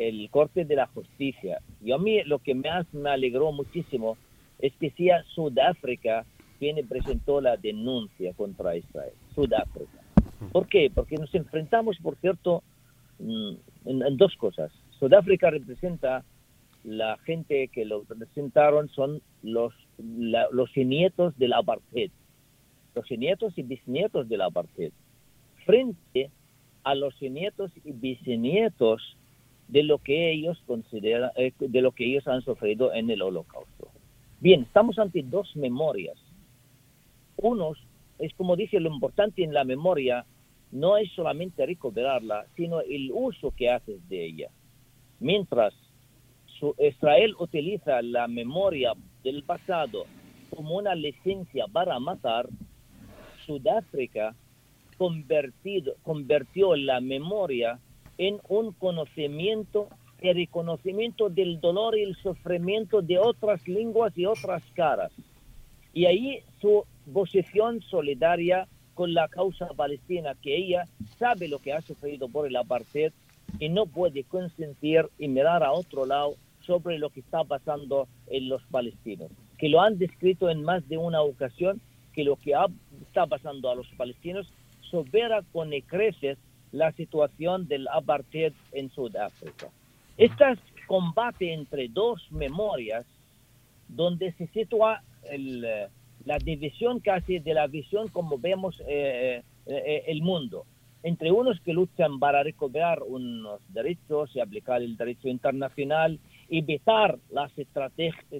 [0.00, 1.60] el corte de la justicia.
[1.84, 4.16] Y a mí lo que más me alegró muchísimo
[4.58, 6.24] es que sea Sudáfrica
[6.58, 9.12] quien presentó la denuncia contra Israel.
[9.34, 10.00] Sudáfrica.
[10.52, 10.90] ¿Por qué?
[10.94, 12.62] Porque nos enfrentamos, por cierto,
[13.18, 13.52] mm,
[13.84, 14.72] en, dos cosas.
[14.98, 16.24] Sudáfrica representa
[16.82, 22.10] la gente que lo representaron son los, los nietos del apartheid,
[22.94, 24.92] los nietos y bisnietos del apartheid,
[25.66, 26.30] frente
[26.84, 29.18] a los nietos y bisnietos
[29.70, 33.88] de lo que ellos consideran, eh, de lo que ellos han sufrido en el holocausto.
[34.40, 36.18] Bien, estamos ante dos memorias.
[37.36, 37.78] Unos,
[38.18, 40.26] es como dice, lo importante en la memoria
[40.72, 44.48] no es solamente recuperarla, sino el uso que haces de ella.
[45.20, 45.72] Mientras
[46.78, 50.04] Israel utiliza la memoria del pasado
[50.54, 52.48] como una licencia para matar,
[53.46, 54.34] Sudáfrica
[54.98, 57.78] convertido, convirtió la memoria
[58.20, 59.88] en un conocimiento
[60.20, 65.10] y reconocimiento del dolor y el sufrimiento de otras lenguas y otras caras.
[65.94, 70.84] Y ahí su posición solidaria con la causa palestina, que ella
[71.18, 73.12] sabe lo que ha sufrido por el apartheid
[73.58, 76.34] y no puede consentir y mirar a otro lado
[76.66, 80.98] sobre lo que está pasando en los palestinos, que lo han descrito en más de
[80.98, 81.80] una ocasión,
[82.12, 82.52] que lo que
[83.00, 84.52] está pasando a los palestinos
[84.82, 86.36] supera con creces
[86.72, 89.68] la situación del apartheid en Sudáfrica.
[90.16, 90.44] Este
[90.86, 93.06] combate entre dos memorias
[93.88, 95.88] donde se sitúa eh,
[96.24, 100.64] la división casi de la visión como vemos eh, eh, el mundo,
[101.02, 107.52] entre unos que luchan para recuperar unos derechos y aplicar el derecho internacional, evitar las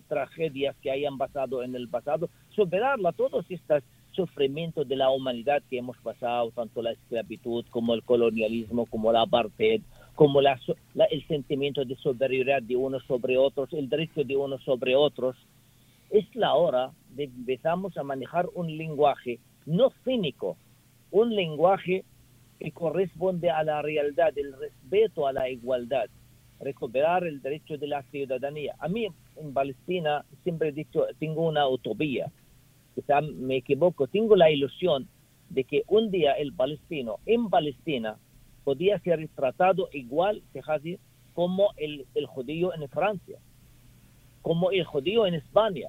[0.09, 3.83] tragedias que hayan pasado en el pasado, superarla, todos estos
[4.13, 9.23] sufrimiento de la humanidad que hemos pasado, tanto la esclavitud como el colonialismo, como la
[9.23, 9.83] apartheid,
[10.15, 10.59] como la,
[11.11, 15.37] el sentimiento de superioridad de unos sobre otros, el derecho de unos sobre otros,
[16.11, 20.57] es la hora de empezamos a manejar un lenguaje no cínico,
[21.11, 22.05] un lenguaje
[22.59, 26.07] que corresponde a la realidad, el respeto a la igualdad,
[26.61, 28.75] recuperar el derecho de la ciudadanía.
[28.79, 32.31] A mí en Palestina siempre he dicho, tengo una utopía,
[32.95, 35.09] quizá me equivoco, tengo la ilusión
[35.49, 38.17] de que un día el palestino en Palestina
[38.65, 40.99] podía ser tratado igual, fíjate,
[41.35, 43.39] como el, el judío en Francia,
[44.43, 45.89] como el judío en España.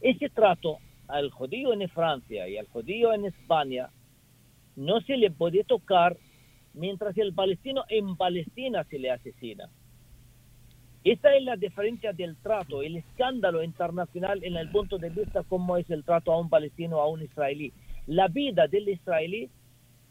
[0.00, 3.90] Ese trato al judío en Francia y al judío en España
[4.76, 6.16] no se le puede tocar
[6.74, 9.68] mientras el palestino en Palestina se le asesina.
[11.04, 15.76] Esta es la diferencia del trato, el escándalo internacional en el punto de vista cómo
[15.76, 17.72] es el trato a un palestino, a un israelí.
[18.06, 19.50] La vida del israelí,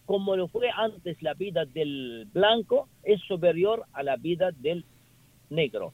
[0.06, 4.84] como lo fue antes la vida del blanco, es superior a la vida del
[5.50, 5.94] negro.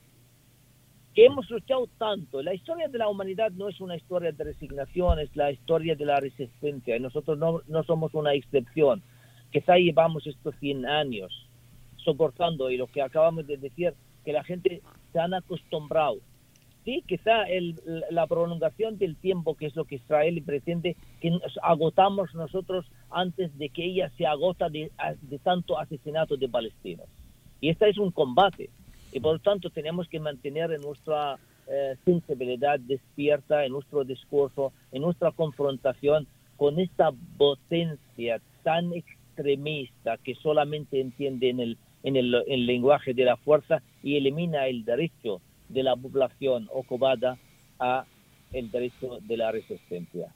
[1.14, 2.42] hemos luchado tanto.
[2.42, 6.06] La historia de la humanidad no es una historia de resignación, es la historia de
[6.06, 6.96] la resistencia.
[6.96, 9.04] Y nosotros no, no somos una excepción.
[9.52, 11.48] Quizá llevamos estos 100 años
[11.98, 13.94] soportando y lo que acabamos de decir
[14.28, 14.82] que la gente
[15.14, 16.18] se han acostumbrado.
[16.84, 17.80] Sí, quizá el,
[18.12, 23.58] la prolongación del tiempo, que es lo que Israel pretende, que nos agotamos nosotros antes
[23.58, 27.08] de que ella se agota de, de tanto asesinato de palestinos.
[27.62, 28.70] Y este es un combate.
[29.14, 34.74] Y por lo tanto tenemos que mantener en nuestra eh, sensibilidad despierta, en nuestro discurso,
[34.92, 42.66] en nuestra confrontación con esta potencia tan extremista que solamente entiende en el en el,
[42.66, 47.38] lenguaje de la fuerza y elimina el derecho de la población ocupada
[47.80, 48.06] a
[48.54, 50.28] el derecho de la resistencia.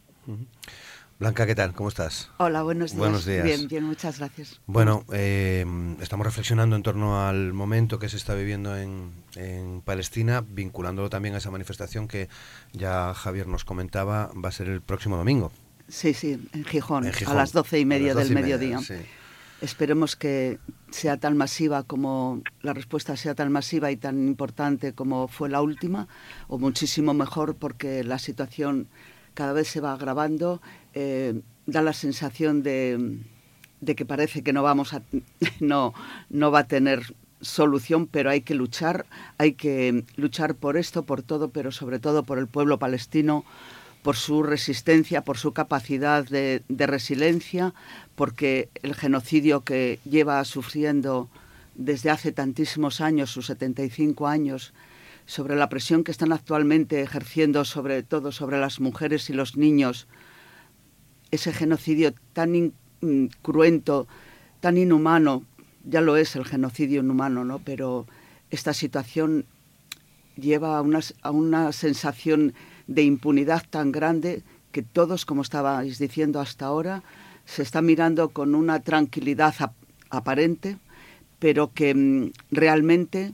[1.20, 1.74] Blanca, ¿qué tal?
[1.74, 2.32] ¿Cómo estás?
[2.38, 3.00] Hola, buenos días.
[3.00, 3.44] Buenos días.
[3.44, 4.60] Bien, bien, muchas gracias.
[4.66, 5.66] Bueno, eh,
[6.02, 11.36] estamos reflexionando en torno al momento que se está viviendo en, en, Palestina, vinculándolo también
[11.36, 12.28] a esa manifestación que
[12.74, 15.52] ya Javier nos comentaba, va a ser el próximo domingo.
[15.88, 18.80] Sí, sí, en Gijón, a las doce y media del mediodía.
[18.80, 18.96] sí.
[19.62, 25.28] Esperemos que sea tan masiva como la respuesta sea tan masiva y tan importante como
[25.28, 26.08] fue la última,
[26.48, 28.88] o muchísimo mejor porque la situación
[29.34, 30.62] cada vez se va agravando.
[30.94, 33.20] Eh, da la sensación de,
[33.96, 35.04] que parece que no vamos a
[35.60, 35.94] no,
[36.30, 39.06] no va a tener solución, pero hay que luchar,
[39.38, 43.46] hay que luchar por esto, por todo, pero sobre todo por el pueblo palestino,
[44.04, 47.74] por su resistencia, por su capacidad de, resiliencia,
[48.16, 51.30] porque el genocidio que lleva sufriendo
[51.76, 54.74] desde hace tantísimos años, sus 75 años,
[55.26, 60.08] sobre la presión que están actualmente ejerciendo sobre todo sobre las mujeres y los niños,
[61.30, 64.08] ese genocidio tan mm, cruento,
[64.60, 65.46] tan inhumano,
[65.86, 67.60] ya lo es el genocidio inhumano, ¿no?
[67.60, 68.08] Pero
[68.50, 69.46] esta situación
[70.36, 72.54] lleva a una, a una sensación
[72.92, 77.04] de impunidad tan grande que todos, como estabais diciendo hasta ahora,
[77.46, 79.56] se está mirando con una tranquilidad
[80.10, 80.78] aparente,
[81.40, 83.34] pero que mm, realmente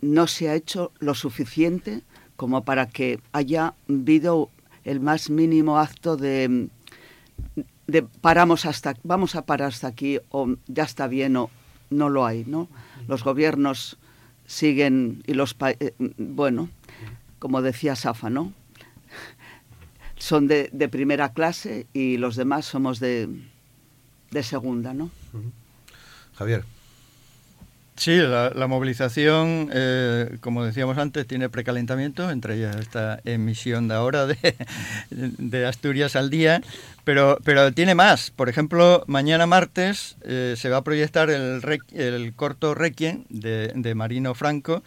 [0.00, 2.02] no se ha hecho lo suficiente
[2.36, 4.50] como para que haya habido
[4.84, 10.54] el más mínimo acto de, mm, de paramos hasta vamos a parar hasta aquí o
[10.66, 11.50] ya está bien o
[11.90, 12.68] no lo hay, ¿no?
[13.08, 13.98] Los gobiernos
[14.46, 16.68] siguen y los eh, bueno,
[17.44, 18.54] como decía Safa, ¿no?
[20.16, 23.28] Son de, primera clase y los demás somos de,
[24.30, 25.10] de segunda, ¿no?
[26.36, 26.64] Javier.
[27.96, 34.24] Sí, la, movilización, eh, como decíamos antes, tiene precalentamiento, entre ellas esta emisión de ahora
[34.26, 34.56] de,
[35.10, 36.62] de Asturias al día,
[37.04, 38.30] pero, pero tiene más.
[38.30, 41.60] Por ejemplo, mañana martes eh, se va a proyectar el,
[41.92, 44.82] el corto Requiem de, de, Marino Franco,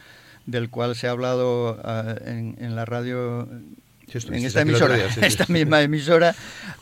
[0.48, 3.48] del cual se ha hablado ah, en, en, la radio
[4.08, 6.34] en esta emisora, esta misma emisora,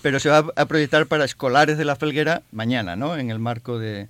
[0.02, 3.18] pero se va a proyectar para escolares de la Felguera mañana, ¿no?
[3.18, 4.08] En el marco de,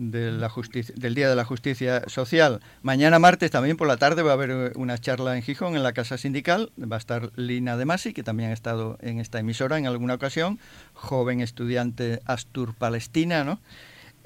[0.00, 2.60] de la justicia, del Día de la Justicia Social.
[2.82, 5.82] Mañana martes también por la tarde va a haber eh, una charla en Gijón en
[5.82, 6.70] la Casa Sindical.
[6.80, 10.14] Va a estar Lina de Masi, que también ha estado en esta emisora en alguna
[10.14, 10.58] ocasión,
[10.94, 13.60] joven estudiante Astur Palestina, ¿no?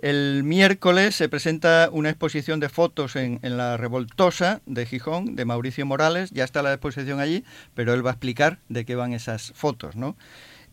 [0.05, 5.47] El miércoles se presenta una exposición de fotos en, en, la Revoltosa de Gijón, de
[5.47, 6.31] Mauricio Morales.
[6.31, 9.97] Ya está la exposición allí, pero él va a explicar de qué van esas fotos,
[9.97, 10.15] ¿no?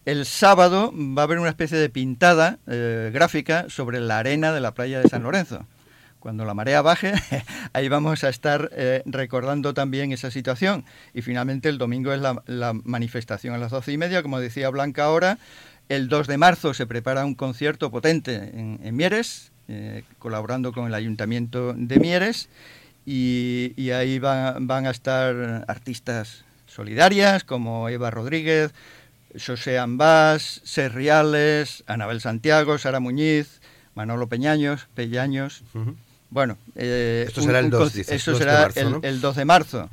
[0.04, 4.60] El sábado va a haber una especie de pintada eh, gráfica sobre la arena de
[4.60, 5.65] la playa de San Lorenzo.
[6.20, 7.13] Cuando la marea baje,
[7.74, 10.84] ahí vamos a estar eh, recordando también esa situación.
[11.13, 15.06] Y finalmente el domingo es la, manifestación a las doce y media, como decía Blanca
[15.06, 15.38] ahora.
[15.92, 20.94] El 2 de marzo se prepara un concierto potente en, Mieres, eh, colaborando con el
[20.94, 22.48] Ayuntamiento de Mieres.
[23.06, 28.72] Y, ahí van a estar artistas solidarias como Eva Rodríguez,
[29.38, 33.60] José Ambás, Serriales, Anabel Santiago, Sara Muñiz,
[33.94, 35.62] Manolo Peñaños, Peñaños.
[36.30, 39.90] Bueno, eh, esto será, el, 2, eso será el, 2 de marzo.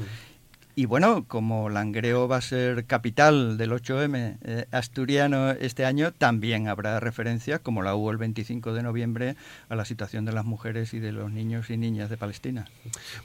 [0.78, 6.68] Y bueno, como Langreo va a ser capital del 8M eh, asturiano este año, también
[6.68, 9.34] habrá referencia, como la hubo el 25 de noviembre,
[9.68, 12.68] a la situación de las mujeres y de los niños y niñas de Palestina.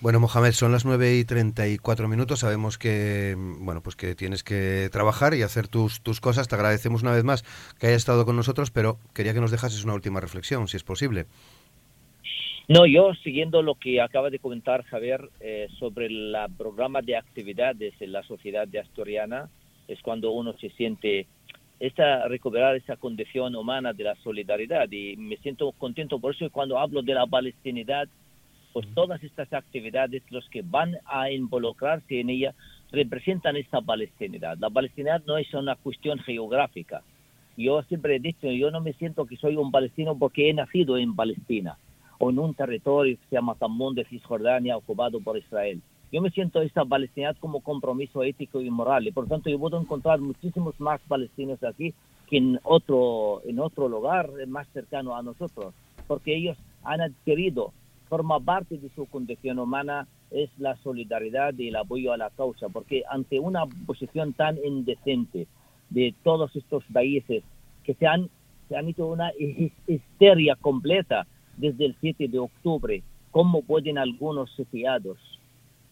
[0.02, 2.40] Bueno, Mohamed, son las 9 y 34 minutos.
[2.40, 6.48] Sabemos que, bueno, pues que tienes que trabajar y hacer tus, tus cosas.
[6.48, 7.44] Te agradecemos una vez más
[7.78, 10.84] que hayas estado con nosotros, pero quería que nos dejases una última reflexión, si es
[10.84, 11.28] posible.
[12.70, 17.94] No, yo siguiendo lo que acaba de comentar Javier eh, sobre el programa de actividades
[18.00, 19.50] en la sociedad de Asturiana,
[19.90, 21.28] es cuando uno se siente
[21.82, 26.80] esta recuperar esa condición humana de la solidaridad y me siento contento por eso cuando
[26.80, 28.08] hablo de la palestinidad,
[28.72, 32.56] pues todas estas actividades, los que van a involucrarse en ella,
[32.94, 34.58] representan esta palestinidad.
[34.58, 37.02] La palestinidad no es una cuestión geográfica.
[37.58, 40.98] Yo siempre he dicho, yo no me siento que soy un palestino porque he nacido
[40.98, 41.78] en Palestina
[42.20, 45.82] o en un territorio que se llama Tamón de Cisjordania ocupado por Israel.
[46.12, 49.58] Yo me siento esta palestinidad como compromiso ético y moral y por lo tanto yo
[49.58, 51.94] puedo encontrar muchísimos más palestinos aquí
[52.30, 55.74] que en otro, en otro lugar más cercano a nosotros,
[56.08, 57.74] porque ellos han adquirido,
[58.10, 62.70] forma parte de su condición humana es la solidaridad y el apoyo a la causa,
[62.70, 65.48] porque ante una posición tan indecente
[65.90, 67.44] de todos estos países
[67.84, 68.30] que se han,
[68.70, 69.32] se han hecho una
[69.88, 71.26] histeria completa
[71.58, 75.18] desde el 7 de octubre, cómo pueden algunos sitiados,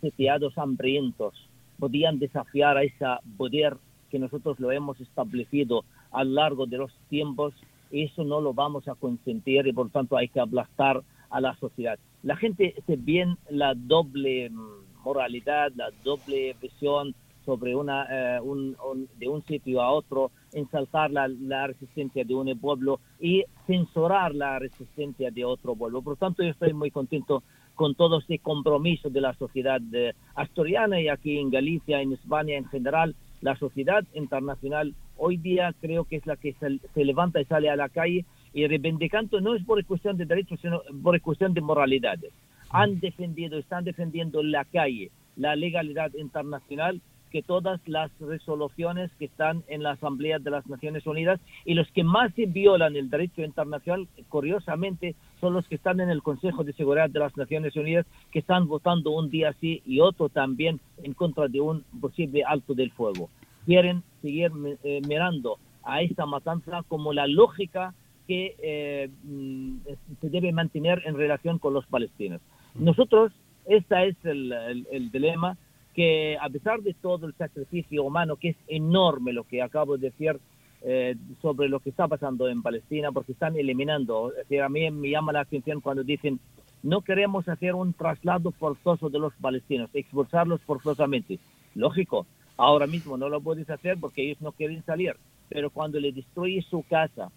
[0.02, 1.34] sitiados hambrientos,
[1.80, 3.06] podían desafiar a ese
[3.38, 3.78] poder
[4.10, 7.54] que nosotros lo hemos establecido a lo largo de los tiempos,
[7.92, 11.98] eso no lo vamos a consentir y por tanto hay que aplastar a la sociedad.
[12.24, 18.76] La gente se bien la doble mm, moralidad, la doble visión sobre una, eh, un,
[19.18, 24.60] de un sitio a otro, ensaltar la, la, resistencia de un pueblo y censurar la
[24.60, 26.02] resistencia de otro pueblo.
[26.02, 27.44] Por lo tanto, yo estoy muy contento
[27.76, 32.56] con todo este compromiso de la sociedad eh, asturiana y aquí en Galicia, en España
[32.56, 37.42] en general, la sociedad internacional hoy día creo que es la que se, se levanta
[37.42, 41.20] y sale a la calle y reivindicando no es por cuestión de derechos, sino por
[41.22, 42.32] cuestión de moralidades.
[42.70, 47.02] Han defendido, están defendiendo en la calle la legalidad internacional
[47.32, 51.90] que todas las resoluciones que están en la Asamblea de las Naciones Unidas y los
[51.92, 56.74] que más violan el derecho internacional, curiosamente, son los que están en el Consejo de
[56.74, 61.14] Seguridad de las Naciones Unidas, que están votando un día sí y otro también en
[61.14, 63.30] contra de un posible alto del fuego.
[63.66, 64.52] Quieren seguir
[64.84, 67.94] eh, mirando a esta matanza como la lógica
[68.28, 69.78] que eh, mm,
[70.20, 72.42] se debe mantener en relación con los palestinos.
[72.76, 73.32] Nosotros,
[73.66, 74.52] este es el,
[74.92, 75.58] el dilema
[75.94, 80.10] que a pesar de todo el sacrificio humano, que es enorme lo que acabo de
[80.10, 80.40] decir
[80.84, 84.32] eh, sobre lo que está pasando en Palestina, porque están eliminando,
[84.64, 86.40] a mí me llama la atención cuando dicen,
[86.84, 91.40] no queremos hacer un traslado forzoso de los palestinos, expulsarlos forzosamente.
[91.76, 92.26] Lógico,
[92.58, 95.16] ahora mismo no lo puedes hacer porque ellos no quieren salir,
[95.50, 97.32] pero cuando le destruyes su casa,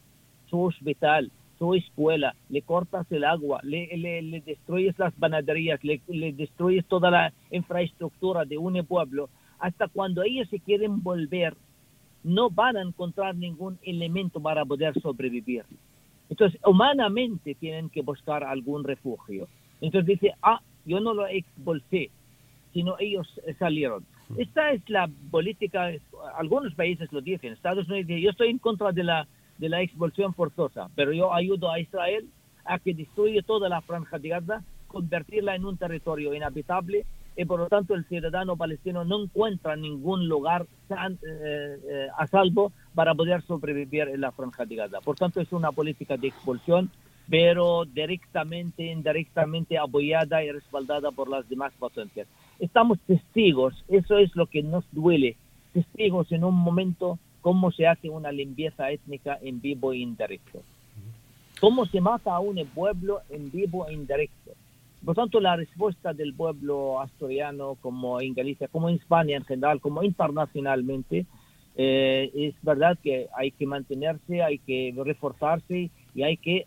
[0.46, 1.30] su hospital,
[1.64, 7.10] su escuela, le cortas el agua, le, le, destruyes las panaderías, le, le, destruyes toda
[7.10, 11.56] la infraestructura de un pueblo, hasta cuando ellos se quieren volver,
[12.22, 15.64] no van a encontrar ningún elemento para poder sobrevivir.
[16.28, 19.48] Entonces, humanamente tienen que buscar algún refugio.
[19.80, 22.10] Entonces dice, ah, yo no lo expulsé,
[22.74, 23.26] sino ellos
[23.58, 24.04] salieron.
[24.36, 25.92] Esta es la política,
[26.36, 29.26] algunos países lo dicen, Estados Unidos dice, yo estoy en contra de la
[29.58, 32.28] de la expulsión forzosa, pero yo ayudo a Israel
[32.64, 37.04] a que destruya toda la franja de Gaza, convertirla en un territorio inhabitable
[37.36, 42.72] y por lo tanto el ciudadano palestino no encuentra ningún lugar eh, eh, a salvo
[42.94, 45.00] para poder sobrevivir en la franja de Gaza.
[45.00, 46.90] Por tanto es una política de expulsión,
[47.28, 52.28] pero directamente, indirectamente apoyada y respaldada por las demás potencias.
[52.58, 55.36] Estamos testigos, eso es lo que nos duele,
[55.72, 60.62] testigos en un momento cómo se hace una limpieza étnica en vivo e indirecto.
[61.60, 64.52] Cómo se mata a un pueblo en vivo e indirecto.
[65.04, 69.78] Por tanto, la respuesta del pueblo asturiano, como en Galicia, como en España en general,
[69.82, 71.26] como internacionalmente,
[71.76, 76.66] eh, es verdad que hay que mantenerse, hay que reforzarse y hay que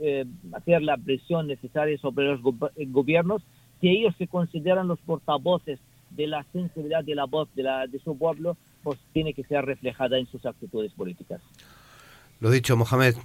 [0.00, 3.40] eh, hacer la presión necesaria sobre los gobiernos
[3.80, 5.78] si ellos se consideran los portavoces
[6.10, 9.64] de la sensibilidad de la voz de, la, de su pueblo, pues tiene que ser
[9.64, 11.40] reflejada en sus actitudes políticas.
[12.40, 13.16] Lo dicho, Mohamed,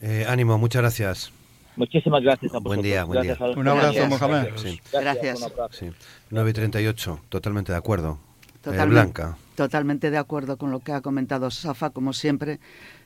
[0.00, 1.32] eh, ánimo, muchas gracias.
[1.76, 3.36] Muchísimas gracias a Buen día, buen día.
[3.56, 4.48] Un abrazo, Mohamed.
[4.92, 5.46] Gracias.
[5.70, 5.90] Sí.
[6.30, 8.18] 9 y 38, totalmente de acuerdo.
[8.42, 9.36] Eh, totalmente, Blanca.
[9.54, 12.60] Totalmente de acuerdo con lo que ha comentado Safa, como siempre.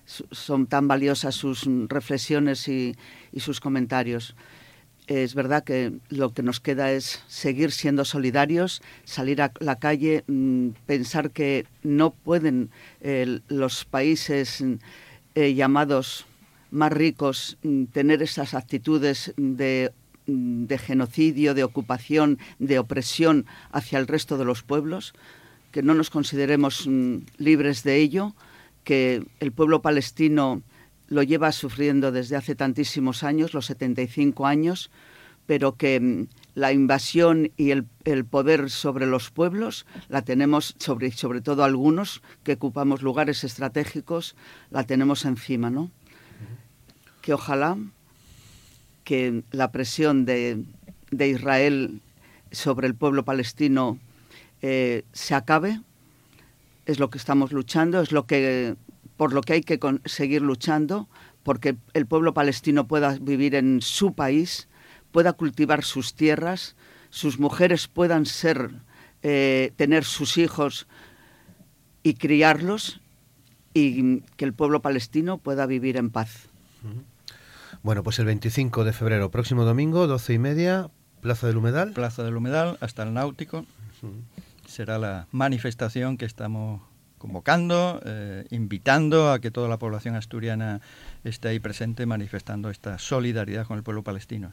[0.07, 2.96] Son tan valiosas sus reflexiones y,
[3.32, 4.34] y sus comentarios
[5.07, 10.24] es verdad que lo que nos queda es seguir siendo solidarios, salir a la calle,
[10.26, 14.64] mm, pensar que no pueden eh, los países
[15.34, 16.26] eh, llamados
[16.70, 19.92] más ricos mm, tener esas actitudes de,
[20.26, 25.12] mm, de genocidio, de ocupación, de opresión hacia el resto de los pueblos,
[25.70, 26.88] que no nos consideremos
[27.36, 28.34] libres de ello,
[28.84, 30.62] que el pueblo palestino
[31.14, 34.90] lo lleva sufriendo desde hace tantísimos años, los 75 años,
[35.46, 37.86] pero que mm, la invasión y el,
[38.24, 44.34] poder sobre los pueblos la tenemos, sobre, sobre todo algunos que ocupamos lugares estratégicos,
[44.70, 45.90] la tenemos encima, ¿no?
[47.22, 47.78] Que ojalá
[49.04, 50.64] que la presión de,
[51.12, 52.00] Israel
[52.50, 53.98] sobre el pueblo palestino
[54.62, 55.80] eh, se acabe,
[56.86, 58.74] es lo que estamos luchando, es lo que
[59.16, 61.08] por lo que hay que seguir luchando,
[61.42, 64.68] porque el pueblo palestino pueda vivir en su país,
[65.12, 66.76] pueda cultivar sus tierras,
[67.10, 68.70] sus mujeres puedan ser,
[69.22, 70.86] eh, tener sus hijos
[72.02, 73.00] y criarlos,
[73.72, 76.48] y que el pueblo palestino pueda vivir en paz.
[77.82, 80.90] Bueno, pues el 25 de febrero, próximo domingo, doce y media,
[81.20, 81.92] Plaza del Humedal.
[81.92, 83.66] Plaza del Humedal, hasta el Náutico.
[84.66, 86.82] Será la manifestación que estamos
[87.24, 90.82] convocando, eh, invitando a que toda la población asturiana
[91.24, 94.50] esté ahí presente manifestando esta solidaridad con el pueblo palestino.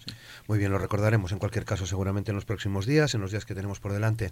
[0.47, 3.43] Muy bien, lo recordaremos en cualquier caso seguramente en los próximos días, en los días
[3.43, 4.31] que tenemos por delante.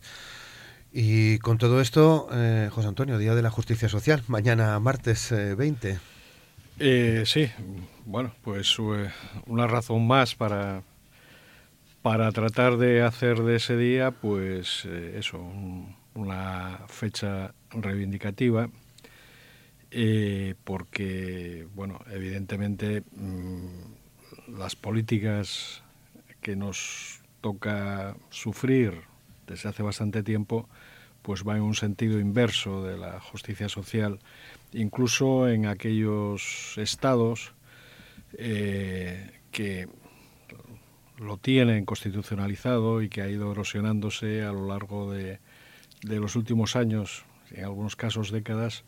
[0.93, 5.99] Y con todo esto, eh, José Antonio, Día de la Justicia Social, mañana martes 20.
[6.79, 7.51] Eh, sí,
[8.05, 10.83] bueno, pues una razón más para,
[12.01, 15.45] para tratar de hacer de ese día, pues eso,
[16.13, 18.69] una fecha reivindicativa,
[19.91, 25.83] eh, porque, bueno, evidentemente mm, las políticas
[26.41, 29.01] que nos toca sufrir
[29.47, 30.69] desde hace bastante tiempo,
[31.21, 34.19] pues va en un sentido inverso de la justicia social,
[34.73, 37.53] incluso en aquellos estados
[38.37, 39.87] eh, que
[41.17, 45.39] lo tienen constitucionalizado y que ha ido erosionándose a lo largo de,
[46.03, 48.83] de los últimos años, en algunos casos décadas,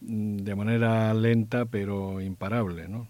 [0.00, 3.08] mm, de manera lenta pero imparable, ¿no?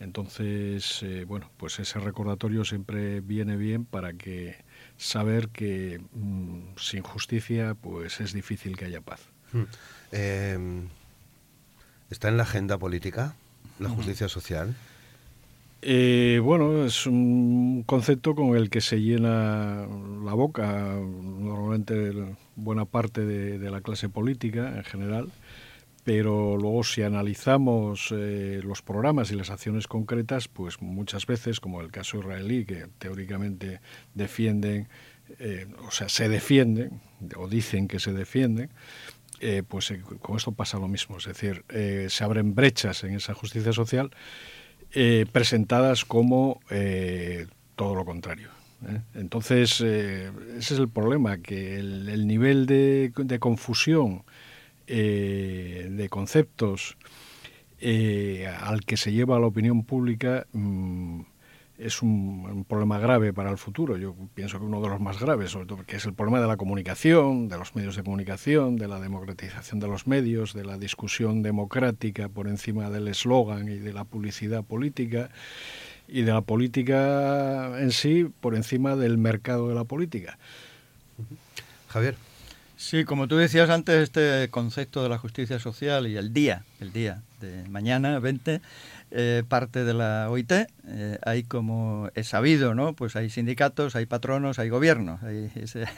[0.00, 4.56] Entonces, eh, bueno, pues ese recordatorio siempre viene bien para que
[4.96, 9.20] saber que mm, sin justicia, pues es difícil que haya paz.
[9.52, 9.64] Hmm.
[10.12, 10.88] Em,
[12.08, 13.34] ¿Está en la agenda política
[13.78, 14.74] la justicia social?
[15.82, 19.86] Eh, bueno, es un concepto con el que se llena
[20.24, 22.12] la boca normalmente
[22.54, 25.30] buena parte de, la clase política en general,
[26.04, 31.80] pero luego si analizamos eh, los programas y las acciones concretas, pues muchas veces, como
[31.80, 33.80] el caso israelí, que teóricamente
[34.14, 34.88] defienden,
[35.38, 37.00] eh, o sea, se defienden,
[37.36, 38.68] o dicen que se defienden,
[39.68, 41.64] pues con esto pasa lo mismo, es decir,
[42.10, 44.10] se abren brechas en esa justicia social
[44.92, 48.48] eh, presentadas como eh, todo lo contrario.
[48.86, 49.00] ¿eh?
[49.14, 54.24] Entonces, ese es el problema, que el, nivel de, confusión
[54.86, 56.96] de conceptos
[57.80, 61.20] al que se lleva la opinión pública mm,
[61.80, 63.96] es un, problema grave para el futuro.
[63.96, 66.46] Yo pienso que uno de los más graves, sobre todo que es el problema de
[66.46, 70.76] la comunicación, de los medios de comunicación, de la democratización de los medios, de la
[70.76, 75.30] discusión democrática por encima del eslogan y de la publicidad política
[76.06, 80.38] y de la política en sí por encima del mercado de la política.
[81.88, 82.16] Javier.
[82.76, 86.92] Sí, como tú decías antes, este concepto de la justicia social y el día, el
[86.92, 88.62] día de mañana, 20,
[89.10, 90.52] eh, parte de la OIT.
[90.52, 92.94] Eh, hay, como es sabido, ¿no?
[92.94, 95.22] Pues hay sindicatos, hay patronos, hay gobiernos.
[95.22, 95.50] Hay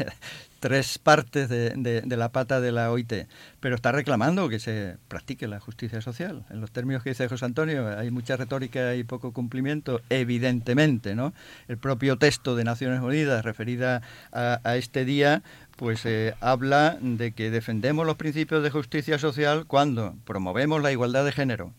[0.60, 3.26] tres partes de, la pata de la OIT.
[3.60, 6.44] Pero está reclamando que se practique la justicia social.
[6.50, 11.32] En los términos que dice José Antonio, hay mucha retórica y poco cumplimiento, evidentemente, ¿no?
[11.68, 14.02] El propio texto de Naciones Unidas referida
[14.32, 15.42] a, este día
[15.76, 21.24] pues eh, habla de que defendemos los principios de justicia social cuando promovemos la igualdad
[21.24, 21.72] de género,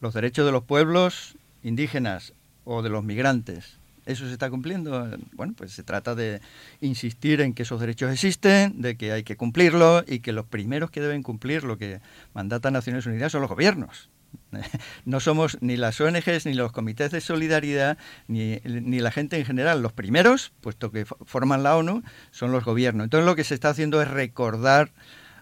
[0.00, 2.32] los derechos de los pueblos indígenas
[2.64, 3.78] o de los migrantes.
[4.06, 5.08] ¿Eso se está cumpliendo?
[5.32, 6.40] Bueno, pues se trata de
[6.80, 10.90] insistir en que esos derechos existen, de que hay que cumplirlos y que los primeros
[10.90, 12.00] que deben cumplir lo que
[12.34, 14.08] mandata Naciones Unidas son los gobiernos.
[15.04, 17.98] No somos ni las ONGs, ni los comités de solidaridad,
[18.28, 19.82] ni, ni, la gente en general.
[19.82, 23.04] Los primeros, puesto que forman la ONU, son los gobiernos.
[23.04, 24.92] Entonces lo que se está haciendo es recordar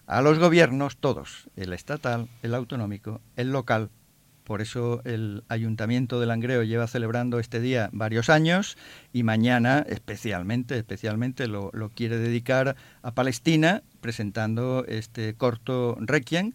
[0.07, 3.89] a los gobiernos, todos, el estatal, el autonómico, el local,
[4.49, 8.79] por eso el Ayuntamiento de Langreo lleva celebrando este día varios años
[9.13, 16.53] y mañana especialmente, especialmente lo, quiere dedicar a Palestina presentando este corto Requiem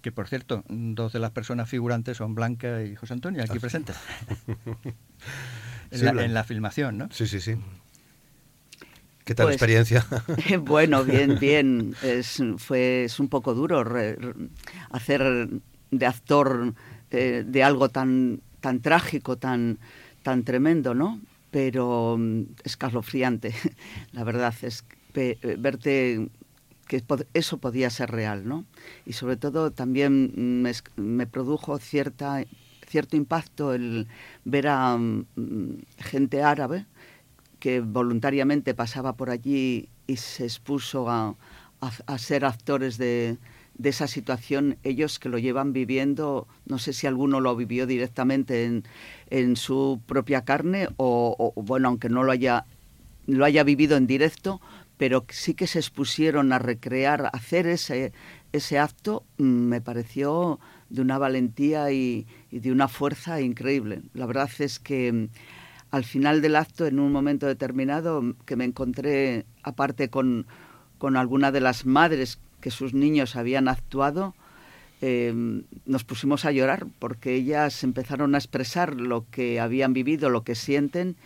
[0.00, 3.60] que por cierto, dos de las personas figurantes son Blanca y José Antonio, aquí ah,
[3.60, 3.96] presentes.
[5.92, 7.08] en, la, filmación, ¿no?
[7.12, 7.54] Sí, sí, sí.
[9.24, 10.04] ¿Qué tal la pues, experiencia?
[10.62, 11.94] bueno, bien, bien.
[12.02, 13.84] Es, fue, es un poco duro
[14.90, 15.50] hacer
[15.90, 16.74] de actor
[17.10, 19.78] eh, de algo tan, tan trágico, tan,
[20.22, 21.20] tan tremendo, ¿no?
[21.50, 23.54] Pero mm, escalofriante.
[24.12, 24.84] La verdad es
[25.14, 26.28] eh, verte
[26.86, 27.04] que
[27.34, 28.64] eso podía ser real, ¿no?
[29.06, 30.62] Y sobre todo también
[30.96, 32.44] me, produjo cierta,
[32.86, 34.06] cierto impacto el
[34.44, 36.86] ver a mm, gente árabe
[37.58, 41.34] que voluntariamente pasaba por allí y se expuso a
[42.18, 43.38] ser actores de,
[43.78, 48.64] de esa situación, ellos que lo llevan viviendo, no sé si alguno lo vivió directamente
[48.64, 48.84] en,
[49.30, 52.66] en su propia carne o, bueno, aunque no lo haya,
[53.26, 54.60] lo haya vivido en directo,
[54.96, 58.12] pero sí que se expusieron a recrear, a hacer ese,
[58.52, 60.58] ese acto, mm, me pareció
[60.90, 64.02] de una valentía y, de una fuerza increíble.
[64.12, 65.28] La verdad es que mm,
[65.92, 70.46] al final del acto, en un momento determinado, que me encontré aparte con,
[70.98, 74.34] con alguna de las madres que sus niños habían actuado,
[75.00, 75.32] eh,
[75.86, 80.54] nos pusimos a llorar porque ellas empezaron a expresar lo que habían vivido, lo que
[80.54, 81.16] sienten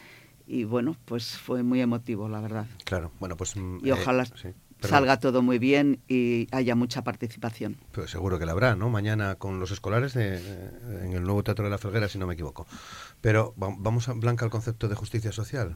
[0.47, 2.67] y bueno, pues fue muy emotivo, la verdad.
[2.85, 3.57] Claro, bueno, pues...
[3.57, 4.25] Y eh, ojalá
[4.81, 7.77] salga todo muy bien y haya mucha participación.
[7.91, 8.89] Pues seguro que la habrá, ¿no?
[8.89, 10.37] Mañana con los escolares de,
[11.03, 12.69] en el nuevo Teatro de la Felguera, si no me equivoco.
[13.21, 15.75] Pero vamos, a, Blanca, al concepto de justicia social.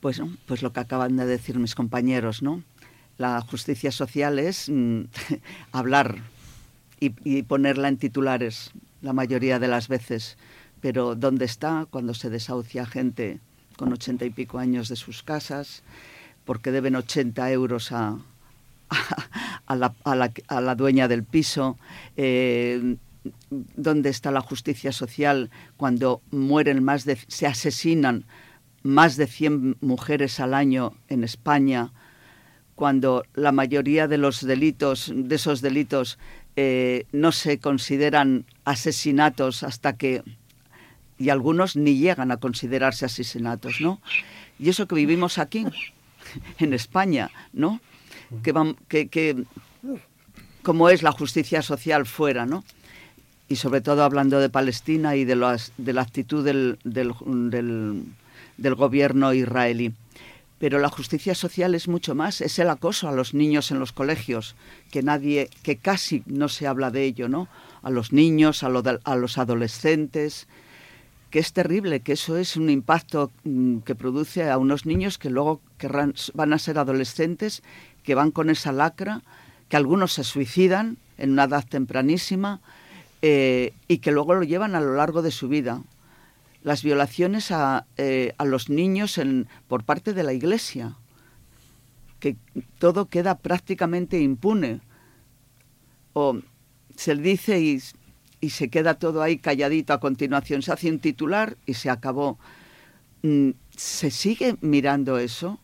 [0.00, 2.62] Pues, pues lo que acaban de decir mis compañeros, ¿no?
[3.18, 5.02] La justicia social es mm,
[5.72, 6.16] hablar
[7.00, 8.70] y, ponerla en titulares
[9.02, 10.36] la mayoría de las veces.
[10.80, 13.40] Pero ¿dónde está cuando se desahucia gente
[13.76, 15.82] con ochenta y pico años de sus casas?
[16.44, 18.18] Porque deben 80 euros a,
[19.66, 21.78] a, la, dueña del piso.
[22.16, 22.96] Eh,
[23.50, 28.24] ¿Dónde está la justicia social cuando mueren más de, se asesinan
[28.82, 31.92] más de 100 mujeres al año en España?
[32.76, 36.18] Cuando la mayoría de los delitos, de esos delitos,
[36.56, 40.22] eh, no se consideran asesinatos hasta que
[41.18, 44.00] y algunos ni llegan a considerarse asesinatos, ¿no?
[44.58, 45.66] Y eso que vivimos aquí,
[46.58, 47.80] en España, ¿no?
[48.42, 48.52] Que,
[48.88, 49.44] que, que
[50.62, 52.62] como es la justicia social fuera, ¿no?
[53.48, 58.04] Y sobre todo hablando de Palestina y de, las, de la actitud del, del,
[58.58, 59.94] del gobierno israelí
[60.58, 63.92] pero la justicia social es mucho más, es el acoso a los niños en los
[63.92, 64.54] colegios,
[64.90, 67.48] que nadie, que casi no se habla de ello, ¿no?
[67.82, 68.68] A los niños, a,
[69.04, 70.48] a los adolescentes,
[71.30, 75.28] que es terrible, que eso es un impacto mm, que produce a unos niños que
[75.28, 75.60] luego
[76.34, 77.62] van a ser adolescentes,
[78.02, 79.22] que van con esa lacra,
[79.68, 82.60] que algunos se suicidan en una edad tempranísima
[83.20, 85.82] eh, y que luego lo llevan a lo largo de su vida
[86.66, 89.20] las violaciones a, eh, los niños
[89.68, 90.96] por parte de la Iglesia,
[92.18, 92.34] que
[92.80, 94.80] todo queda prácticamente impune.
[96.12, 96.40] O
[96.96, 97.80] se dice y,
[98.40, 102.36] y se queda todo ahí calladito a continuación, se hace un titular y se acabó.
[103.22, 105.60] Mm, ¿Se sigue mirando eso?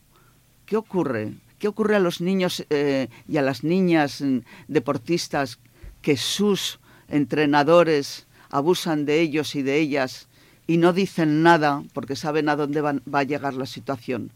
[0.65, 1.33] ¿Qué ocurre?
[1.59, 4.37] ¿Qué ocurre a los niños eh, y a las niñas mm,
[4.69, 5.59] deportistas
[6.01, 6.79] que sus
[7.09, 10.29] entrenadores abusan de ellos y de ellas
[10.67, 14.31] y no dicen nada porque saben a dónde va a llegar la situación,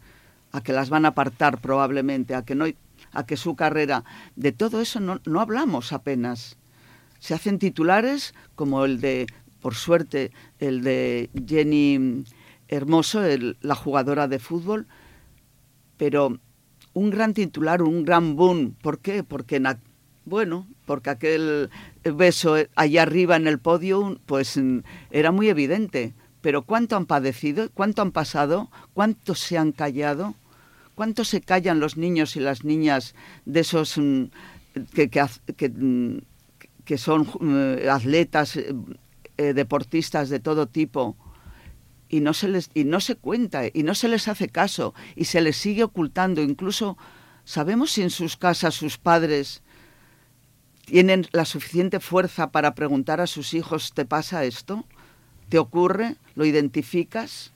[0.52, 2.66] a que las van a apartar probablemente, a que no
[3.12, 4.04] a que su carrera,
[4.36, 6.56] de todo eso no, no hablamos apenas.
[7.20, 9.26] Se hacen titulares como el de,
[9.60, 12.24] por suerte, el de Jenny
[12.68, 13.22] Hermoso,
[13.60, 14.86] la jugadora de fútbol,
[15.96, 16.38] pero
[16.92, 18.74] un gran titular, un gran boom.
[18.80, 19.24] ¿Por qué?
[19.24, 19.60] Porque,
[20.24, 21.70] bueno, porque aquel
[22.04, 24.60] beso allá arriba en el podio, pues
[25.10, 26.14] era muy evidente.
[26.40, 27.70] Pero ¿cuánto han padecido?
[27.70, 28.70] ¿Cuánto han pasado?
[28.94, 30.34] ¿Cuántos se han callado?
[30.94, 33.14] ¿Cuánto se callan los niños y las niñas
[33.44, 34.24] de esos mm,
[34.94, 36.18] que, que, mm,
[36.84, 38.74] que, son mm, atletas, eh,
[39.36, 41.16] eh, deportistas de todo tipo?
[42.08, 45.26] Y no, se les, y no se cuenta, y no se les hace caso, y
[45.26, 46.40] se les sigue ocultando.
[46.40, 46.96] Incluso,
[47.44, 49.62] ¿sabemos si en sus casas sus padres
[50.86, 54.86] tienen la suficiente fuerza para preguntar a sus hijos, ¿te pasa esto?
[55.48, 56.16] ¿Te ocurre?
[56.34, 57.52] ¿Lo identificas?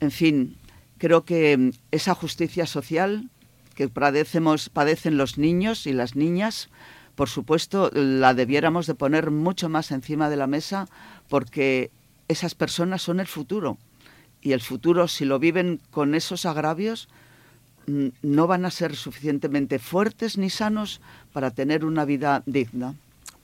[0.00, 0.56] En fin,
[0.98, 3.30] creo que mm, esa justicia social
[3.74, 6.68] que padecemos, padecen los niños y las niñas,
[7.14, 10.86] por supuesto, la debiéramos de poner mucho más encima de la mesa
[11.28, 11.90] porque
[12.28, 13.78] esas personas son el futuro.
[14.42, 17.08] Y el futuro, si lo viven con esos agravios,
[17.86, 21.00] mm, no van a ser suficientemente fuertes ni sanos
[21.32, 22.94] para tener una vida digna.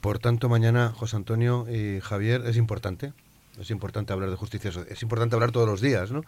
[0.00, 3.12] Por tanto, mañana, José Antonio y Javier, es importante.
[3.60, 6.22] Es importante hablar de justicia Es importante hablar todos los días, ¿no?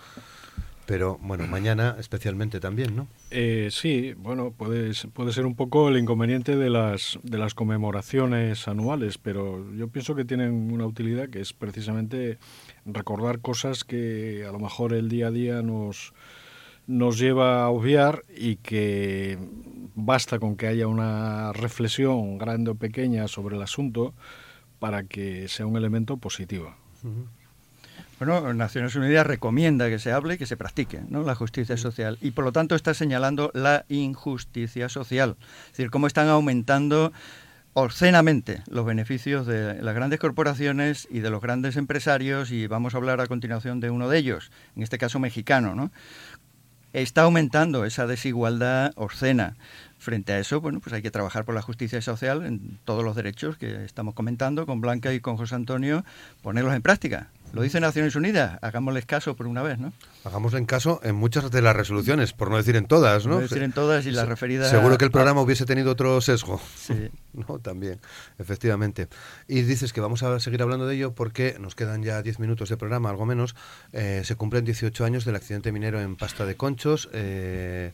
[0.85, 3.07] Pero bueno, mañana especialmente también, ¿no?
[3.31, 8.67] Eh, sí, bueno, puede, puede ser un poco el inconveniente de las, de las conmemoraciones
[8.67, 12.39] anuales, pero yo pienso que tienen una utilidad que es precisamente
[12.85, 16.13] recordar cosas que a lo mejor el día a día nos,
[16.93, 19.39] nos lleva a obviar y que
[19.95, 24.13] basta con que haya una reflexión grande o pequeña sobre el asunto
[24.79, 26.75] para que sea un elemento positivo.
[28.19, 31.23] Bueno, Naciones Unidas recomienda que se hable y que se practique ¿no?
[31.23, 36.07] la justicia social y por lo tanto está señalando la injusticia social, es decir, cómo
[36.07, 37.13] están aumentando
[37.75, 42.99] obscenamente los beneficios de las grandes corporaciones y de los grandes empresarios y vamos a
[42.99, 45.91] hablar a continuación de uno de ellos, en este caso mexicano, ¿no?
[46.93, 49.57] Está aumentando esa desigualdad obscena.
[49.99, 53.17] Frente a eso, bueno, pues hay que trabajar por la justicia social en todos los
[53.17, 56.05] derechos que estamos comentando con Blanca y con José Antonio,
[56.43, 57.29] ponerlos en práctica.
[57.53, 59.93] Lo dice Naciones Unidas, hagámosles caso por una vez, ¿no?
[60.25, 63.35] Hagámosle caso en muchas de las resoluciones, por no decir en todas, ¿no?
[63.35, 64.71] Por no decir en todas y las referidas...
[64.71, 66.61] Seguro que el programa hubiese tenido otro sesgo.
[66.77, 67.11] Sí.
[67.33, 68.01] no, también,
[68.39, 69.09] efectivamente.
[69.49, 72.69] Y dices que vamos a seguir hablando de ello porque nos quedan ya 10 minutos
[72.69, 73.55] de programa, algo menos.
[73.93, 77.11] Eh, se cumplen 18 años del accidente minero en Pasta de Conchos.
[77.13, 77.93] Eh,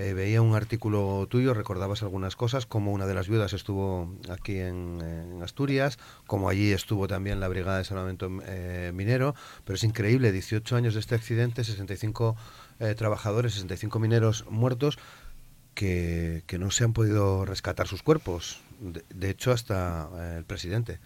[0.00, 4.58] eh, veía un artículo tuyo, recordabas algunas cosas, como una de las viudas estuvo aquí
[4.58, 4.98] en,
[5.42, 9.34] Asturias, como allí estuvo también la Brigada de Salvamento eh, Minero,
[9.66, 12.34] pero es increíble, 18 años de este accidente, 65
[12.78, 14.98] eh, trabajadores, 65 mineros muertos,
[15.74, 18.62] que, no se han podido rescatar sus cuerpos.
[18.80, 20.98] De, hecho, hasta el presidente,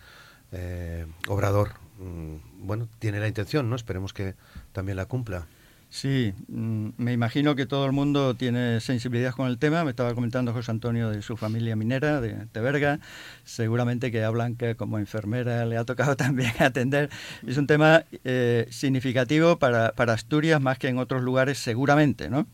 [1.29, 3.75] Obrador, mm, bueno, tiene la intención, ¿no?
[3.77, 4.35] Esperemos que
[4.73, 5.49] también la cumpla.
[5.95, 9.85] Sí, mm, me imagino que todo el mundo tiene sensibilidad con el tema.
[9.85, 12.99] Me estaba comentando José Antonio de su familia minera, de Teberga.
[13.45, 17.11] Seguramente que a Blanca como enfermera le ha tocado también atender.
[17.47, 22.49] Es un tema eh, significativo para, Asturias más que en otros lugares seguramente, ¿no?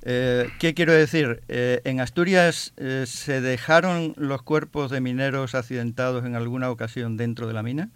[0.00, 1.42] Eh, ¿Qué quiero decir?
[1.48, 7.46] Eh, en Asturias eh, se dejaron los cuerpos de mineros accidentados en alguna ocasión dentro
[7.46, 7.90] de la mina.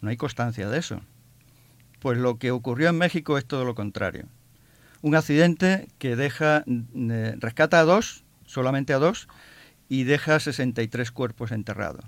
[0.00, 1.02] No hay constancia de eso.
[2.04, 4.26] Pues lo que ocurrió en México es todo lo contrario.
[5.00, 6.62] Un accidente que deja,
[7.38, 9.26] rescata a dos, solamente a dos,
[9.88, 12.04] y deja 63 cuerpos enterrados.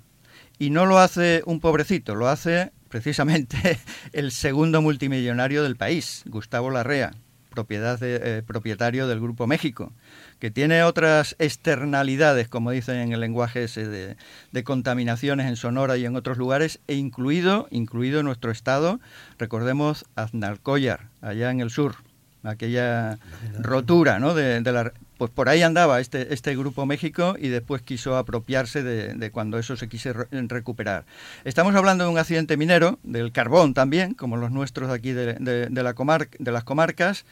[0.59, 3.79] Y no lo hace un pobrecito, lo hace precisamente
[4.13, 7.13] el segundo multimillonario del país, Gustavo Larrea,
[7.57, 9.91] propiedad de, eh, propietario del Grupo México,
[10.39, 16.05] que tiene otras externalidades, como dicen en el lenguaje ese de, contaminaciones en Sonora y
[16.05, 19.01] en otros lugares, e incluido, incluido nuestro estado,
[19.39, 21.97] recordemos Aznalcóllar, allá en el sur,
[22.43, 23.19] aquella
[23.59, 24.35] rotura ¿no?
[24.35, 28.83] de, de la, pues por ahí andaba este, este Grupo México y después quiso apropiarse
[28.83, 31.05] de, cuando eso se quiso recuperar.
[31.45, 35.83] Estamos hablando de un accidente minero, del carbón también, como los nuestros aquí de, de
[35.83, 35.95] la
[36.39, 37.25] de las comarcas,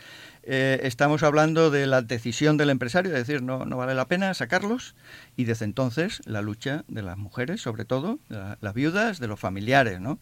[0.46, 4.34] eh, estamos hablando de la decisión del empresario, de decir, no, no vale la pena
[4.34, 4.94] sacarlos,
[5.36, 9.40] y desde entonces la lucha de las mujeres, sobre todo, de las viudas, de los
[9.40, 10.18] familiares, ¿no?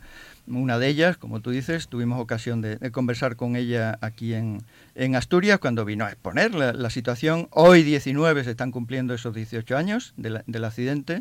[0.47, 4.63] Una de ellas, como tú dices, tuvimos ocasión de, conversar con ella aquí en,
[4.95, 7.49] en, Asturias cuando vino a exponer la, situación.
[7.51, 11.21] Hoy 19 se están cumpliendo esos 18 años del accidente.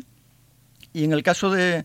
[0.92, 1.84] Y en el caso de,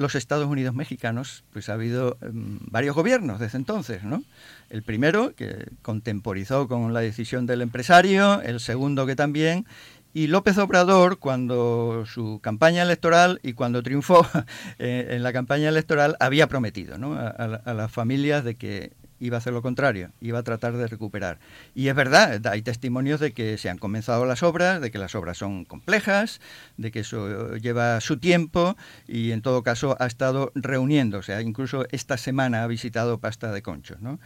[0.00, 4.22] los Estados Unidos mexicanos, pues ha habido em, varios gobiernos desde entonces, ¿no?
[4.70, 9.66] El primero, que contemporizó con la decisión del empresario, el segundo que también,
[10.12, 14.26] y López Obrador, cuando su campaña electoral y cuando triunfó
[14.78, 17.14] eh, en la campaña electoral, había prometido ¿no?
[17.14, 21.38] a, las familias de que iba a hacer lo contrario, iba a tratar de recuperar.
[21.74, 25.14] Y es verdad, hay testimonios de que se han comenzado las obras, de que las
[25.14, 26.40] obras son complejas,
[26.76, 31.40] de que eso lleva su tiempo y en todo caso ha estado reuniéndose.
[31.42, 34.00] Incluso esta semana ha visitado Pasta de Conchos.
[34.00, 34.18] ¿no?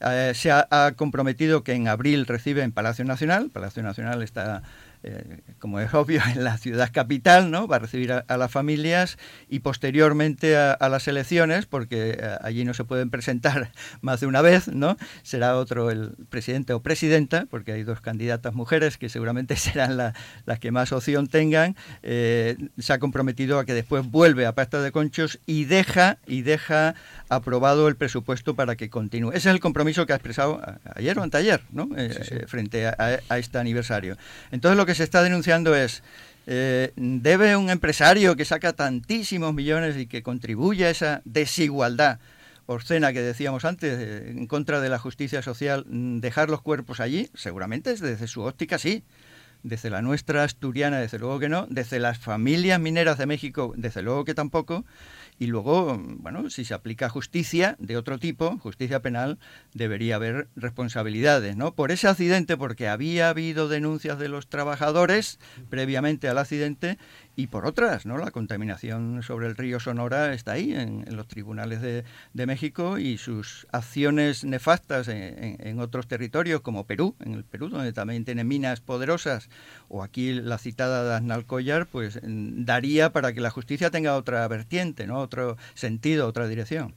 [0.00, 4.62] Eh, se ha, ha comprometido que en abril recibe en Palacio Nacional, Palacio Nacional está
[5.04, 7.66] eh, como es obvio, en la ciudad capital, ¿no?
[7.66, 12.74] Va a recibir a, las familias y posteriormente a, las elecciones, porque eh, allí no
[12.74, 14.96] se pueden presentar más de una vez, ¿no?
[15.22, 20.58] Será otro el presidente o presidenta, porque hay dos candidatas mujeres que seguramente serán las
[20.60, 21.76] que más opción tengan.
[22.02, 26.42] Eh, se ha comprometido a que después vuelve a Pasta de Conchos y deja, y
[26.42, 26.94] deja
[27.34, 29.30] aprobado el presupuesto para que continúe.
[29.30, 30.60] Ese es el compromiso que ha expresado
[30.94, 31.88] ayer o anteayer, ¿no?
[32.46, 34.16] frente a, a este aniversario.
[34.50, 36.02] Entonces lo que se está denunciando es,
[36.46, 42.18] eh, ¿debe un empresario que saca tantísimos millones y que contribuye a esa desigualdad
[42.66, 47.00] obscena que decíamos antes, eh, en contra de la justicia social, mm, dejar los cuerpos
[47.00, 47.30] allí?
[47.34, 49.04] Seguramente desde su óptica sí.
[49.62, 51.66] Desde la nuestra asturiana, desde luego que no.
[51.68, 54.84] Desde las familias mineras de México, desde luego que tampoco.
[55.38, 59.38] Y luego, bueno, si se aplica justicia de otro tipo, justicia penal,
[59.72, 61.74] debería haber responsabilidades, ¿no?
[61.74, 65.38] Por ese accidente, porque había habido denuncias de los trabajadores
[65.68, 66.98] previamente al accidente
[67.34, 68.18] y por otras, ¿no?
[68.18, 72.04] La contaminación sobre el río Sonora está ahí, en, los tribunales de,
[72.46, 78.24] México y sus acciones nefastas en, otros territorios como Perú, en el Perú, donde también
[78.24, 79.48] tiene minas poderosas,
[79.88, 85.06] o aquí la citada de Aznalcóllar, pues daría para que la justicia tenga otra vertiente,
[85.06, 85.20] ¿no?
[85.20, 86.94] Otro sentido, otra dirección.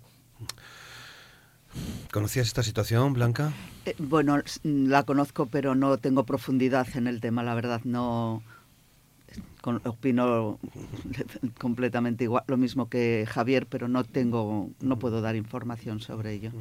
[2.11, 3.53] ¿Conocías esta situación, Blanca?
[3.85, 8.41] Eh, bueno, la conozco, pero no tengo profundidad en el tema, la verdad, no
[9.65, 10.59] opino
[11.59, 16.51] completamente igual, lo mismo que Javier, pero no tengo, no puedo dar información sobre ello.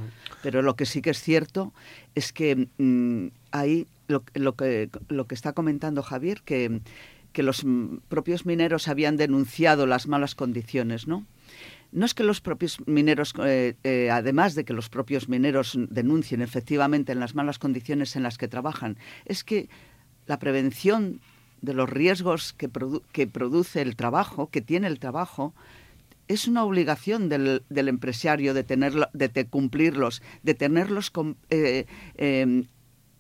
[0.43, 1.73] Pero lo que sí que es cierto
[2.15, 4.23] es que mm, ahí lo,
[4.55, 6.81] que, lo que está comentando Javier, que,
[7.33, 7.65] que los
[8.09, 11.25] propios mineros habían denunciado las malas condiciones, ¿no?
[11.95, 16.43] no es que los propios mineros, eh, eh, además de que los propios mineros denuncien
[16.43, 19.69] efectivamente en las malas condiciones en las que trabajan, es que
[20.27, 21.21] la prevención
[21.65, 22.71] de los riesgos que,
[23.13, 25.55] que produce el trabajo, que tiene el trabajo,
[26.29, 31.13] es una obligación del, del empresario de, tenerlo, de, cumplirlos, de tenerlos
[31.51, 31.87] eh,
[32.17, 32.65] em,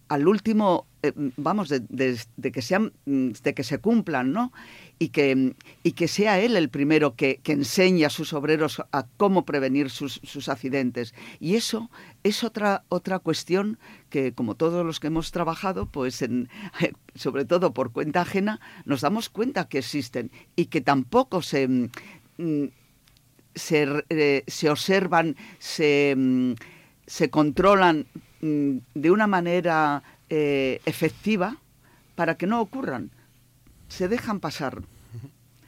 [0.08, 4.52] al último, eh, vamos, de, que sean, de que se cumplan, ¿no?
[4.98, 9.06] Y que, y que sea él el primero que, que enseñe a sus obreros a
[9.16, 11.14] cómo prevenir sus, sus, accidentes.
[11.40, 11.90] Y eso
[12.22, 13.78] es otra, otra cuestión
[14.08, 16.48] que, como todos los que hemos trabajado, pues en,
[17.14, 22.64] sobre todo por cuenta ajena, nos damos cuenta que existen y que tampoco se, mm,
[23.54, 26.52] se, eh, se observan, se, mm,
[27.06, 28.06] se controlan
[28.44, 31.56] Mm, de una manera eh, efectiva
[32.14, 33.10] para que no ocurran.
[33.94, 34.82] Se dejan pasar.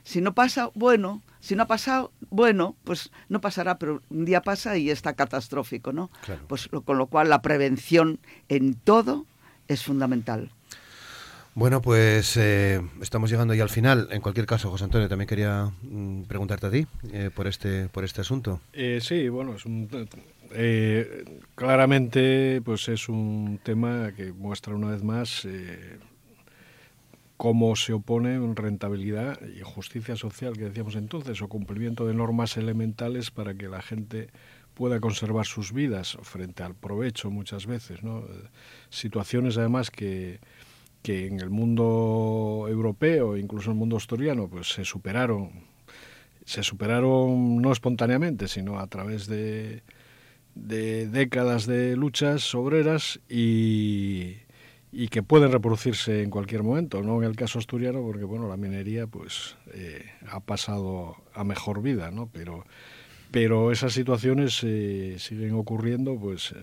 [0.03, 4.41] Si no pasa, bueno, si no ha pasado, bueno, pues no pasará, pero un día
[4.41, 6.11] pasa y está catastrófico, ¿no?
[6.49, 8.19] Pues con lo cual la prevención
[8.49, 9.27] en todo
[9.69, 10.51] es fundamental.
[11.55, 14.09] Bueno, pues eh, estamos llegando ya al final.
[14.11, 18.05] En cualquier caso, José Antonio, también quería mm, preguntarte a ti eh, por este por
[18.05, 18.61] este asunto.
[18.73, 19.89] Eh, sí, bueno, es un,
[21.55, 25.47] claramente, pues es un tema que muestra una vez más
[27.37, 33.31] cómo se opone rentabilidad y justicia social que decíamos entonces o cumplimiento de normas elementales
[33.31, 34.31] para que la gente
[34.75, 38.01] pueda conservar sus vidas frente al provecho muchas veces.
[38.91, 40.41] Situaciones además que
[41.07, 45.51] que en el mundo europeo, incluso en el mundo asturiano, pues se superaron,
[46.45, 49.85] se superaron no espontáneamente, sino a través de,
[50.57, 54.39] de décadas de luchas obreras y,
[54.97, 58.57] y, que pueden reproducirse en cualquier momento, no en el caso asturiano, porque bueno, la
[58.57, 62.29] minería pues eh, ha pasado a mejor vida, ¿no?
[62.33, 62.65] Pero,
[63.31, 66.55] pero esas situaciones eh, siguen ocurriendo pues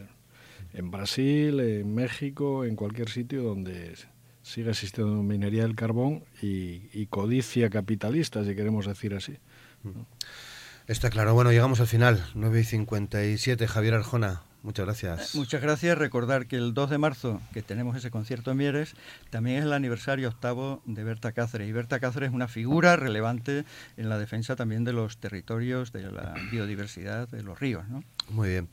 [0.74, 3.94] en Brasil, en México, en cualquier sitio donde
[4.42, 9.38] sigue existiendo minería del carbón y, codicia capitalista, si queremos decir así.
[10.88, 11.34] Está claro.
[11.34, 12.26] Bueno, llegamos al final.
[12.36, 13.68] 9 y 57.
[13.68, 15.36] Javier Arjona, muchas gracias.
[15.36, 15.98] Eh, muchas gracias.
[15.98, 18.96] Recordar que el 2 de marzo, que tenemos ese concierto en Mieres,
[19.30, 21.70] también es el aniversario octavo de Berta Cáceres.
[21.70, 23.66] Y Berta Cáceres es una figura relevante
[23.98, 27.88] en la defensa también de los territorios, de la biodiversidad, de los ríos.
[27.90, 28.04] ¿no?
[28.30, 28.70] Muy bien.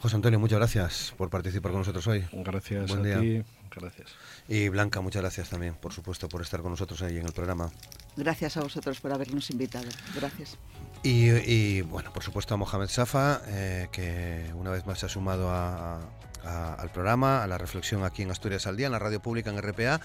[0.00, 2.24] José Antonio, muchas gracias por participar con nosotros hoy.
[2.32, 3.42] Gracias a ti.
[3.74, 4.10] Gracias.
[4.46, 7.70] Y Blanca, muchas gracias también, por supuesto, por estar con nosotros ahí en el programa.
[8.16, 9.88] Gracias a vosotros por habernos invitado.
[10.14, 10.56] Gracias.
[11.02, 15.50] Y, bueno, por supuesto a Mohamed Safa, eh, que una vez más se ha sumado
[15.50, 19.60] al programa, a la reflexión aquí en Asturias al Día, en la radio pública en
[19.60, 20.00] RPA.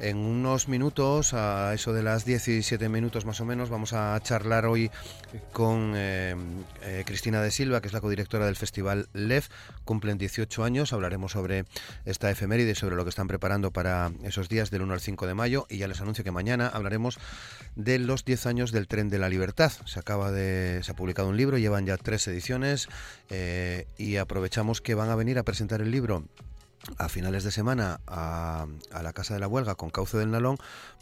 [0.00, 4.64] En unos minutos, a eso de las 17 minutos más o menos, vamos a charlar
[4.66, 4.92] hoy
[5.52, 6.36] con eh,
[6.82, 9.48] eh, Cristina de Silva, que es la codirectora del Festival LEF.
[9.84, 11.64] Cumplen 18 años, hablaremos sobre
[12.04, 15.34] esta efeméride, sobre lo que están preparando para esos días del 1 al 5 de
[15.34, 15.66] mayo.
[15.68, 17.18] Y ya les anuncio que mañana hablaremos
[17.74, 19.72] de los 10 años del Tren de la Libertad.
[19.84, 20.80] Se acaba de.
[20.84, 22.88] se ha publicado un libro, llevan ya tres ediciones
[23.30, 26.24] eh, y aprovechamos que van a venir a presentar el libro
[26.96, 28.66] a finales de semana a,
[29.02, 30.56] la Casa de la Huelga con Cauce del Nalón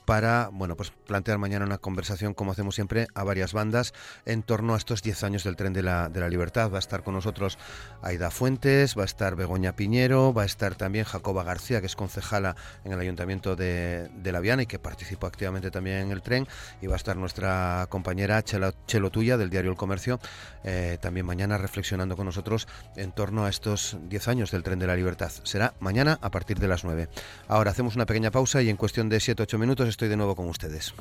[0.07, 3.93] para bueno pues plantear mañana una conversación como hacemos siempre a varias bandas
[4.25, 6.71] en torno a estos 10 años del tren de la, de la libertad.
[6.73, 7.59] Va a estar con nosotros
[8.03, 11.97] Aida Fuentes va a estar Begoña Piñero va a estar también Jacoba García que es
[11.97, 16.47] concejala en el ayuntamiento de, de La y que participó activamente también en el tren.
[16.81, 20.21] Y va a estar nuestra compañera Chelo, Chelo Tuya del diario El Comercio
[20.63, 24.87] eh, también mañana reflexionando con nosotros en torno a estos 10 años del tren de
[24.87, 25.33] la libertad.
[25.43, 27.09] Será mañana a partir de las 9
[27.49, 30.47] ahora hacemos una pequeña pausa y en cuestión de 7-8 minutos estoy de nuevo con
[30.51, 30.93] ustedes.